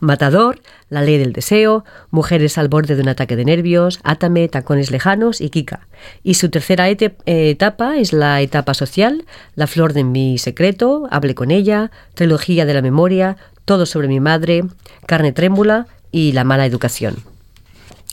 [0.00, 4.90] Matador, La ley del deseo, Mujeres al borde de un ataque de nervios, Átame, Tacones
[4.90, 5.86] lejanos y Kika.
[6.22, 9.24] Y su tercera eh, etapa es la etapa social,
[9.54, 14.20] La flor de mi secreto, Hable con ella, Trilogía de la memoria, Todo sobre mi
[14.20, 14.64] madre,
[15.06, 17.16] Carne trémula y La mala educación.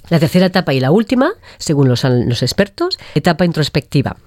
[0.10, 4.18] La tercera etapa y la última, según los, los expertos, etapa introspectiva.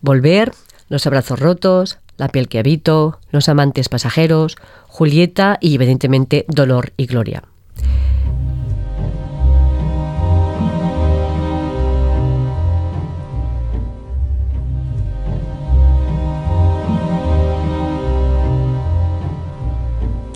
[0.00, 0.52] Volver,
[0.88, 4.56] los abrazos rotos, la piel que habito, los amantes pasajeros,
[4.88, 7.44] Julieta y evidentemente dolor y gloria.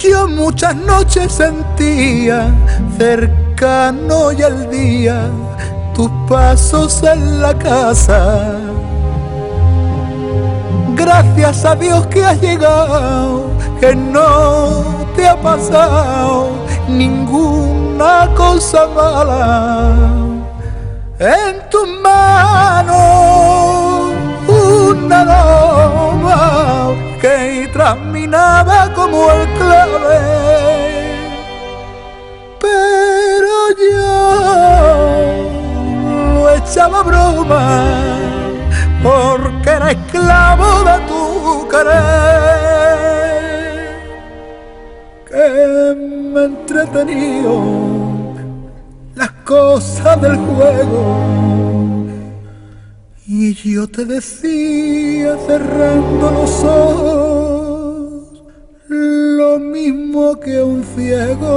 [0.02, 2.52] Yo muchas noches sentía
[2.98, 5.30] cercano y al día
[5.94, 8.58] tus pasos en la casa.
[10.96, 13.44] Gracias a Dios que has llegado,
[13.78, 16.50] que no te ha pasado
[16.88, 19.92] ninguna cosa mala.
[21.20, 23.01] En tus manos
[32.60, 33.52] Pero
[33.90, 34.12] yo
[36.34, 37.64] lo echaba broma
[39.02, 43.02] porque era esclavo de tu querer.
[45.28, 45.94] Que
[46.32, 47.54] me entretenido
[49.14, 51.16] las cosas del juego.
[53.26, 57.31] Y yo te decía cerrando los ojos
[59.82, 61.56] mismo que un ciego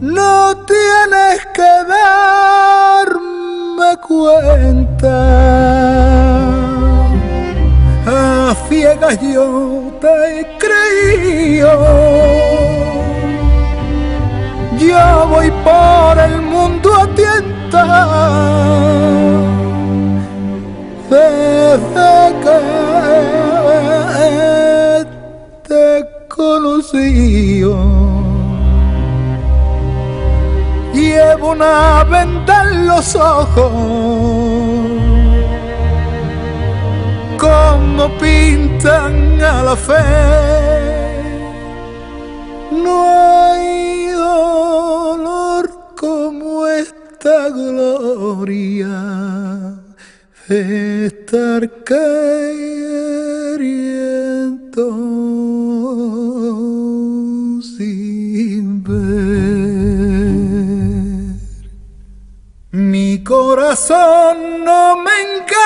[0.00, 5.16] no tienes que darme cuenta.
[8.06, 11.72] A ciegas yo te he creído.
[14.78, 18.93] Yo voy por el mundo a tienta.
[26.90, 27.62] Conocí.
[30.92, 33.72] Llevo una venda en los ojos,
[37.38, 40.02] como pintan a la fe.
[42.70, 48.88] No hay dolor como esta gloria
[50.48, 52.74] de estar queriendo
[63.24, 65.64] corazón no me engaña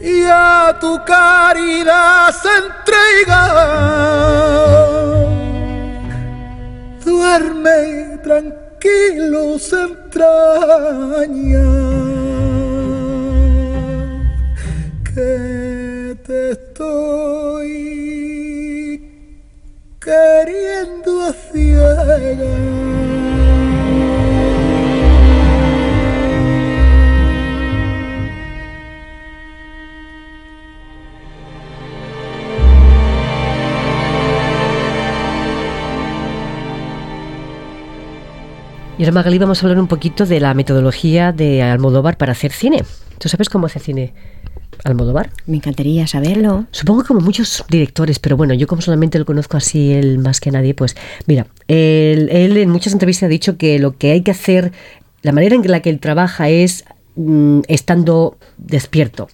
[0.00, 3.42] y a tu caridad se entrega.
[7.04, 11.68] Duerme tranquilo, se entraña
[15.14, 18.09] que te estoy.
[38.98, 42.52] Y ahora, Magali, vamos a hablar un poquito de la metodología de Almodóvar para hacer
[42.52, 42.84] cine.
[43.18, 44.12] ¿Tú sabes cómo hace cine
[44.84, 45.30] Almodóvar?
[45.46, 46.66] Me encantaría saberlo.
[46.70, 50.40] Supongo que como muchos directores, pero bueno, yo como solamente lo conozco así él más
[50.40, 50.96] que nadie, pues
[51.26, 54.72] mira, él, él en muchas entrevistas ha dicho que lo que hay que hacer,
[55.22, 56.84] la manera en la que él trabaja es
[57.16, 59.28] mm, estando despierto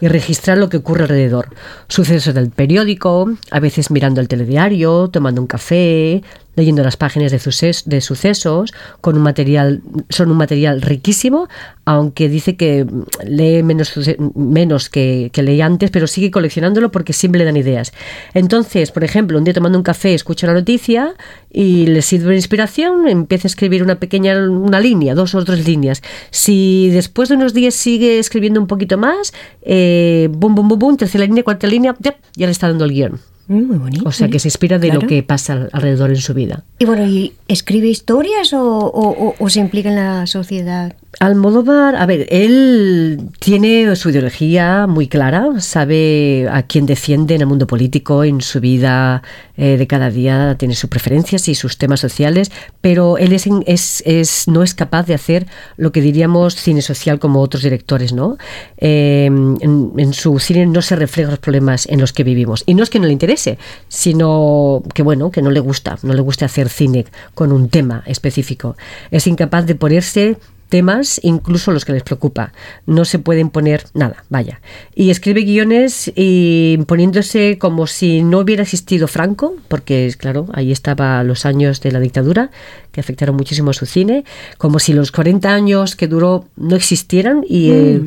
[0.00, 1.48] y registrar lo que ocurre alrededor.
[1.88, 6.22] Sucesos del periódico, a veces mirando el telediario, tomando un café,
[6.60, 11.48] leyendo las páginas de, suces- de sucesos, con un material, son un material riquísimo,
[11.84, 12.86] aunque dice que
[13.26, 13.92] lee menos,
[14.36, 17.92] menos que, que leía antes, pero sigue coleccionándolo porque siempre le dan ideas.
[18.34, 21.14] Entonces, por ejemplo, un día tomando un café, escucha la noticia
[21.52, 25.66] y le sirve de inspiración, empieza a escribir una pequeña una línea, dos o tres
[25.66, 26.02] líneas.
[26.30, 29.32] Si después de unos días sigue escribiendo un poquito más,
[29.62, 32.92] eh, bum, bum, bum, bum, tercera línea, cuarta línea, ya, ya le está dando el
[32.92, 33.20] guion.
[33.50, 34.08] Mm, Muy bonito.
[34.08, 35.00] O sea, que se inspira de Claro.
[35.02, 36.62] lo que pasa al- alrededor en su vida.
[36.78, 40.94] Y bueno, ¿y escribe historias o, o- o- o se implica en la sociedad?
[41.22, 47.46] Almodóvar, a ver, él tiene su ideología muy clara, sabe a quién defiende en el
[47.46, 49.22] mundo político, en su vida
[49.58, 52.50] eh, de cada día, tiene sus preferencias y sus temas sociales,
[52.80, 55.46] pero él es, es, es- no es capaz de hacer
[55.76, 58.38] lo que diríamos cine social como otros directores, ¿no?
[58.78, 62.62] Eh, en, en su cine no se reflejan los problemas en los que vivimos.
[62.64, 63.58] Y no es que no le interese,
[63.88, 67.04] sino que, bueno, que no le gusta, no le gusta hacer cine
[67.34, 68.74] con un tema específico.
[69.10, 70.38] Es incapaz de ponerse
[70.70, 72.52] temas, incluso los que les preocupa.
[72.86, 74.62] No se pueden poner nada, vaya.
[74.94, 81.22] Y escribe guiones y poniéndose como si no hubiera existido Franco, porque claro, ahí estaba
[81.24, 82.50] los años de la dictadura
[82.92, 84.24] que afectaron muchísimo a su cine,
[84.56, 88.02] como si los 40 años que duró no existieran y eh,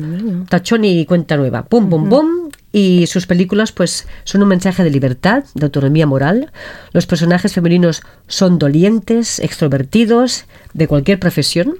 [0.48, 1.64] tachón y cuenta nueva.
[1.64, 2.43] Pum, pum, pum.
[2.76, 6.50] Y sus películas, pues, son un mensaje de libertad, de autonomía moral.
[6.92, 11.76] Los personajes femeninos son dolientes, extrovertidos, de cualquier profesión.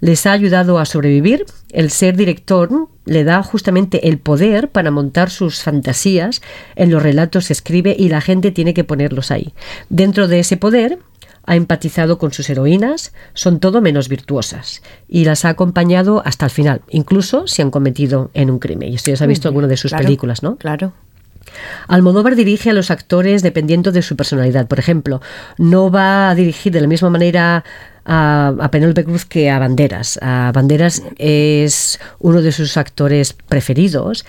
[0.00, 1.46] Les ha ayudado a sobrevivir.
[1.72, 2.68] El ser director
[3.06, 6.42] le da justamente el poder para montar sus fantasías
[6.76, 9.54] en los relatos que escribe y la gente tiene que ponerlos ahí.
[9.88, 10.98] Dentro de ese poder,
[11.46, 16.50] ha empatizado con sus heroínas, son todo menos virtuosas y las ha acompañado hasta el
[16.50, 18.92] final, incluso si han cometido en un crimen.
[18.92, 20.56] Y esto ya se ha visto en alguna de sus Claro, películas, ¿no?
[20.56, 20.92] Claro.
[21.88, 24.66] Almodóvar dirige a los actores dependiendo de su personalidad.
[24.66, 25.20] Por ejemplo,
[25.58, 27.64] no va a dirigir de la misma manera
[28.04, 30.18] a, a Penélope Cruz que a Banderas.
[30.22, 34.24] A Banderas es uno de sus actores preferidos.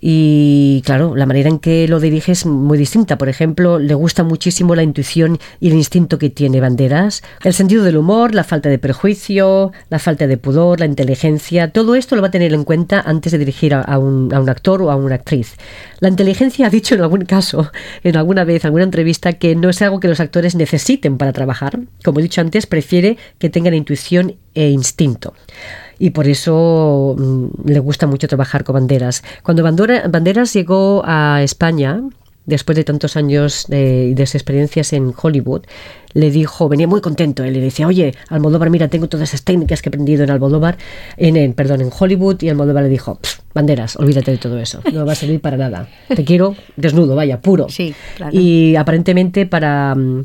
[0.00, 3.18] Y claro, la manera en que lo dirige es muy distinta.
[3.18, 7.82] Por ejemplo, le gusta muchísimo la intuición y el instinto que tiene Banderas, el sentido
[7.82, 11.72] del humor, la falta de prejuicio, la falta de pudor, la inteligencia.
[11.72, 14.48] Todo esto lo va a tener en cuenta antes de dirigir a, un, a un
[14.48, 15.56] actor o a una actriz.
[16.00, 17.70] La inteligencia ha dicho en algún caso,
[18.04, 21.32] en alguna vez, en alguna entrevista, que no es algo que los actores necesiten para
[21.32, 21.80] trabajar.
[22.04, 25.34] Como he dicho antes, prefiere que tengan intuición e instinto
[25.98, 29.22] y por eso mm, le gusta mucho trabajar con Banderas.
[29.42, 32.02] Cuando Bandora- Banderas llegó a España,
[32.46, 35.62] después de tantos años de, de experiencias en Hollywood,
[36.14, 39.82] le dijo, venía muy contento, él le decía, oye, Almodóvar, mira, tengo todas esas técnicas
[39.82, 40.78] que he aprendido en Almodóvar,
[41.18, 44.80] en, en- perdón, en Hollywood, y Almodóvar le dijo, "Pff, Banderas, olvídate de todo eso,
[44.94, 47.68] no va a servir para nada, te quiero desnudo, vaya, puro.
[47.68, 48.32] Sí, claro.
[48.34, 49.94] Y aparentemente para...
[49.94, 50.24] mm,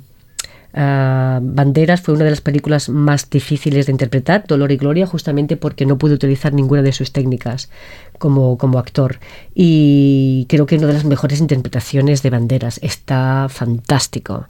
[0.73, 5.55] Ah, Banderas fue una de las películas más difíciles de interpretar, Dolor y Gloria, justamente
[5.55, 7.69] porque no pudo utilizar ninguna de sus técnicas
[8.17, 9.19] como, como actor.
[9.53, 12.79] Y creo que una de las mejores interpretaciones de Banderas.
[12.81, 14.47] Está fantástico.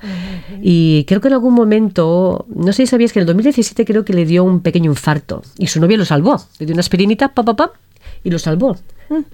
[0.62, 4.06] Y creo que en algún momento, no sé si sabías que en el 2017 creo
[4.06, 6.42] que le dio un pequeño infarto y su novia lo salvó.
[6.60, 7.72] Le dio una aspirinita, pa, pa, pa,
[8.24, 8.78] y lo salvó.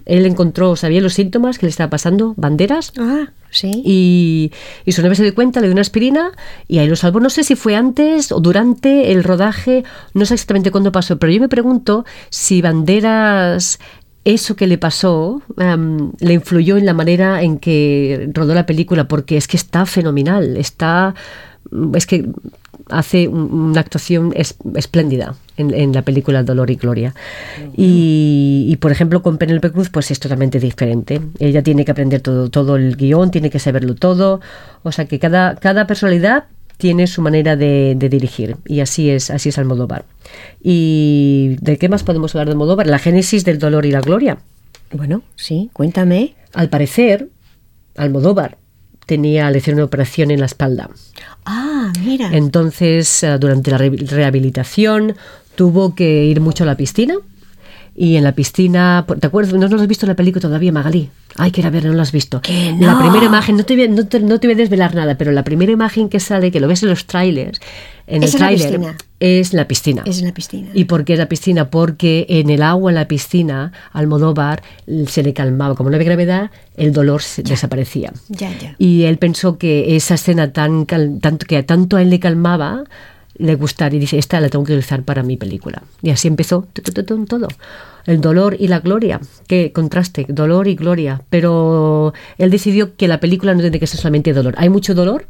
[0.04, 3.82] Él encontró, sabía los síntomas que le estaba pasando, Banderas, Ah, sí.
[3.84, 4.52] y,
[4.84, 6.32] y su novia se dio cuenta, le dio una aspirina
[6.68, 7.20] y ahí lo salvó.
[7.20, 9.84] No sé si fue antes o durante el rodaje,
[10.14, 13.78] no sé exactamente cuándo pasó, pero yo me pregunto si Banderas,
[14.24, 19.08] eso que le pasó, em, le influyó en la manera en que rodó la película,
[19.08, 21.14] porque es que está fenomenal, está...
[21.94, 22.26] Es que
[22.90, 27.14] hace un- una actuación es- espléndida en, en la película Dolor y Gloria.
[27.76, 31.20] Y, y, por ejemplo, con Penélope Cruz, pues es totalmente diferente.
[31.38, 34.40] Ella tiene que aprender todo, todo el guion, tiene que saberlo todo.
[34.82, 36.44] O sea que cada, cada personalidad
[36.76, 38.56] tiene su manera de, de dirigir.
[38.66, 40.04] Y así es, así es Almodóvar.
[40.62, 42.86] ¿Y de qué más podemos hablar de Almodóvar?
[42.86, 44.38] La génesis del dolor y la gloria.
[44.92, 46.34] Bueno, sí, cuéntame.
[46.54, 47.28] Al parecer,
[47.96, 48.56] Almodóvar
[49.06, 50.88] tenía, le hicieron una operación en la espalda.
[51.44, 51.69] Ah,
[52.32, 55.16] Entonces, eh, durante la re- rehabilitación,
[55.54, 57.14] tuvo que ir mucho a la piscina.
[57.94, 59.52] Y en la piscina, ¿te acuerdas?
[59.52, 61.10] ¿No, no lo has visto la película todavía, Magalí?
[61.36, 62.40] Ay, que ir a ver, no lo has visto.
[62.40, 62.98] Que La no.
[63.00, 65.32] primera imagen, no te, voy a- no, te, no te voy a desvelar nada, pero
[65.32, 67.60] la primera imagen que sale, que lo ves en los trailers,
[68.06, 68.96] en Es el tráiler, piscina.
[69.20, 70.02] es la piscina.
[70.06, 70.70] Es en la piscina.
[70.74, 71.70] ¿Y por qué la piscina?
[71.70, 74.62] Porque en el agua, en la piscina, Almodóvar
[75.06, 75.74] se le calmaba.
[75.74, 78.12] Como no había gravedad, el dolor se- desaparecía.
[78.28, 78.74] Ya, ya.
[78.78, 82.84] Y él pensó que esa escena tan, cal- tanto, que tanto a él le calmaba,
[83.40, 83.96] le gustaría.
[83.96, 85.82] Y dice, esta la tengo que utilizar para mi película.
[86.02, 86.66] Y así empezó
[87.28, 87.48] todo.
[88.06, 89.20] El dolor y la gloria.
[89.46, 91.22] Qué contraste, dolor y gloria.
[91.30, 94.54] Pero él decidió que la película no tiene que ser solamente dolor.
[94.56, 95.26] Hay mucho dolor.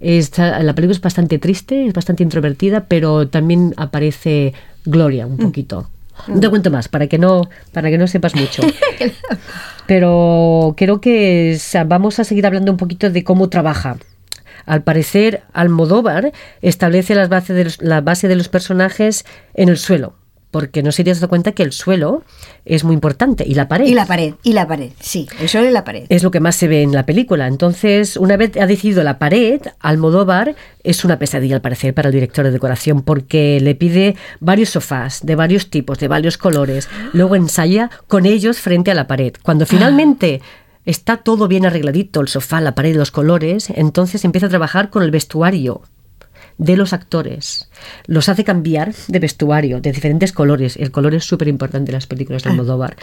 [0.00, 4.52] Está- la película es bastante triste, es bastante introvertida, pero también aparece
[4.84, 5.88] gloria un poquito.
[6.28, 8.62] No te cuento más, para que no, para que no sepas mucho.
[9.86, 13.96] Pero creo que o sea, vamos a seguir hablando un poquito de cómo trabaja.
[14.68, 19.78] Al parecer, Almodóvar establece las bases de los- la base de los personajes en el
[19.78, 20.14] suelo,
[20.50, 22.22] porque no se te has dado cuenta que el suelo
[22.64, 23.86] es muy importante y la pared.
[23.86, 26.04] Y la pared, y la pared, sí, el suelo y la pared.
[26.10, 27.46] Es lo que más se ve en la película.
[27.46, 30.54] Entonces, una vez ha decidido la pared, Almodóvar
[30.84, 35.24] es una pesadilla al parecer para el director de decoración porque le pide varios sofás
[35.24, 36.88] de varios tipos, de varios colores.
[37.14, 39.32] Luego ensaya con ellos frente a la pared.
[39.42, 40.40] Cuando finalmente
[40.84, 45.02] está todo bien arregladito, el sofá, la pared, los colores, entonces empieza a trabajar con
[45.02, 45.82] el vestuario
[46.58, 47.70] de los actores.
[48.06, 50.76] Los hace cambiar de vestuario, de diferentes colores.
[50.76, 52.96] El color es súper importante en las películas de Almodóvar.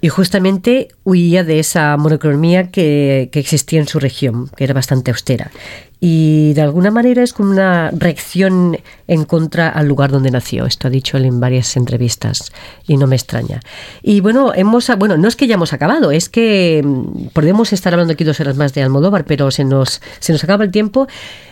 [0.00, 5.10] Y justamente huía de esa monocromía que, que existía en su región, que era bastante
[5.10, 5.50] austera.
[5.98, 8.78] Y de alguna manera es como una reacción
[9.08, 10.66] en contra al lugar donde nació.
[10.66, 12.52] Esto ha dicho él en varias entrevistas
[12.86, 13.60] y no me extraña.
[14.02, 17.94] Y bueno, hemos, bueno, no es que ya hemos acabado, es que mm, podemos estar
[17.94, 21.08] hablando aquí dos horas más de Almodóvar, pero se nos, se nos acaba el tiempo.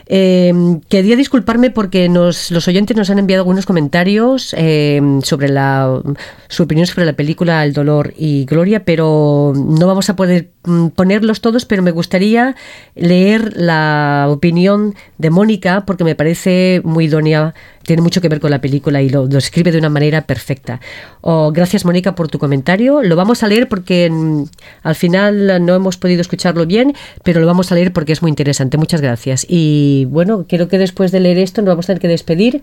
[0.06, 0.52] Eh,
[0.88, 6.00] quería disculparme porque nos, los oyentes nos han enviado algunos comentarios eh, sobre la,
[6.48, 10.88] su opinión sobre la película El dolor y Gloria, pero no vamos a poder mm,
[10.88, 12.54] ponerlos todos, pero me gustaría
[12.94, 18.50] leer la opinión de Mónica porque me parece muy idónea, tiene mucho que ver con
[18.50, 20.80] la película y lo, lo escribe de una manera perfecta.
[21.22, 24.44] Oh, gracias Mónica por tu comentario, lo vamos a leer porque mm,
[24.82, 28.28] al final no hemos podido escucharlo bien, pero lo vamos a leer porque es muy
[28.28, 28.76] interesante.
[28.76, 29.46] Muchas gracias.
[29.48, 32.62] Y bueno, creo que después de leer esto nos vamos a tener que despedir.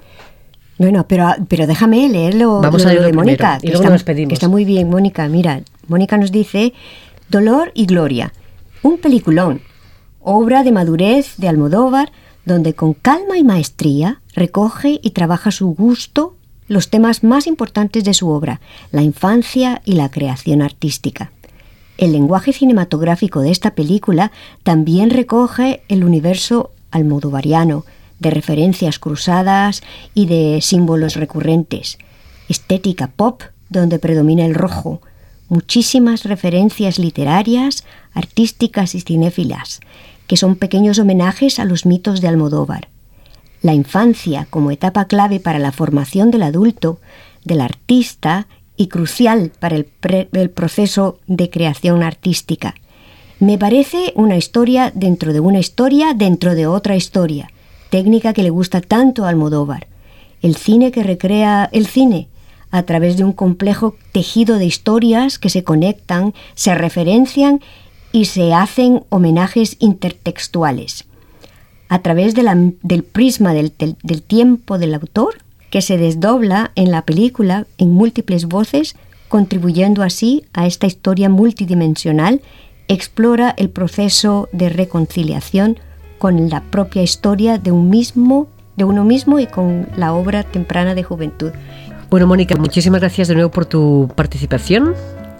[0.77, 3.99] Bueno, pero, pero déjame leerlo Vamos lo a leerlo de Mónica, y luego está, nos
[3.99, 4.29] despedimos.
[4.29, 5.27] que está muy bien, Mónica.
[5.27, 6.73] Mira, Mónica nos dice
[7.29, 8.34] Dolor y Gloria,
[8.82, 9.61] un peliculón,
[10.19, 12.11] obra de madurez de Almodóvar,
[12.45, 16.36] donde con calma y maestría recoge y trabaja a su gusto
[16.67, 18.61] los temas más importantes de su obra,
[18.91, 21.32] la infancia y la creación artística.
[21.97, 24.32] El lenguaje cinematográfico de esta película
[24.63, 27.85] también recoge el universo almodovariano,
[28.19, 29.81] de referencias cruzadas
[30.13, 31.97] y de símbolos recurrentes,
[32.49, 35.01] estética pop donde predomina el rojo,
[35.49, 37.83] muchísimas referencias literarias,
[38.13, 39.79] artísticas y cinéfilas,
[40.27, 42.89] que son pequeños homenajes a los mitos de Almodóvar.
[43.61, 46.99] La infancia como etapa clave para la formación del adulto,
[47.43, 49.89] del artista y crucial para el,
[50.31, 52.75] el proceso de creación artística.
[53.41, 57.49] Me parece una historia dentro de una historia dentro de otra historia,
[57.89, 59.87] técnica que le gusta tanto a Almodóvar.
[60.43, 62.27] El cine que recrea el cine,
[62.69, 67.61] a través de un complejo tejido de historias que se conectan, se referencian
[68.11, 71.05] y se hacen homenajes intertextuales.
[71.89, 75.33] A través del prisma del, del- del tiempo del autor,
[75.71, 78.95] que se desdobla en la película en múltiples voces,
[79.29, 82.41] contribuyendo así a esta historia multidimensional,
[82.93, 85.79] explora el proceso de reconciliación
[86.17, 90.93] con la propia historia de un mismo, de uno mismo y con la obra temprana
[90.93, 91.51] de juventud.
[92.09, 94.93] Bueno, Mónica, muchísimas gracias de nuevo por tu participación.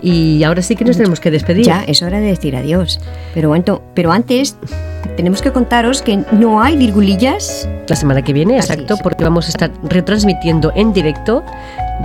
[0.04, 1.64] Y ahora sí que nos tenemos que despedir.
[1.66, 3.00] Ya, es hora de decir adiós.
[3.36, 4.56] Pero, bueno, pero antes
[5.16, 7.70] tenemos que contaros que no hay virgulillas.
[7.88, 9.02] La semana que viene, Así exacto, es.
[9.02, 11.44] porque vamos a estar retransmitiendo en directo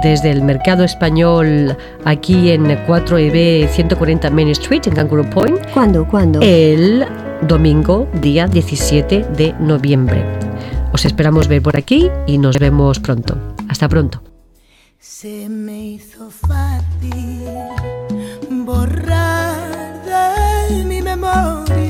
[0.02, 6.06] desde el mercado español aquí en 4EB 140 Main Street, en Kangaroo Point, ¿Cuándo?
[6.06, 6.40] ¿Cuándo?
[6.42, 7.04] el
[7.42, 10.24] domingo, día 17 de noviembre.
[10.92, 13.36] Os esperamos ver por aquí y nos vemos pronto.
[13.68, 14.22] Hasta pronto.
[14.98, 17.44] Se me hizo fácil
[18.50, 20.02] borrar
[20.70, 21.85] de mi memoria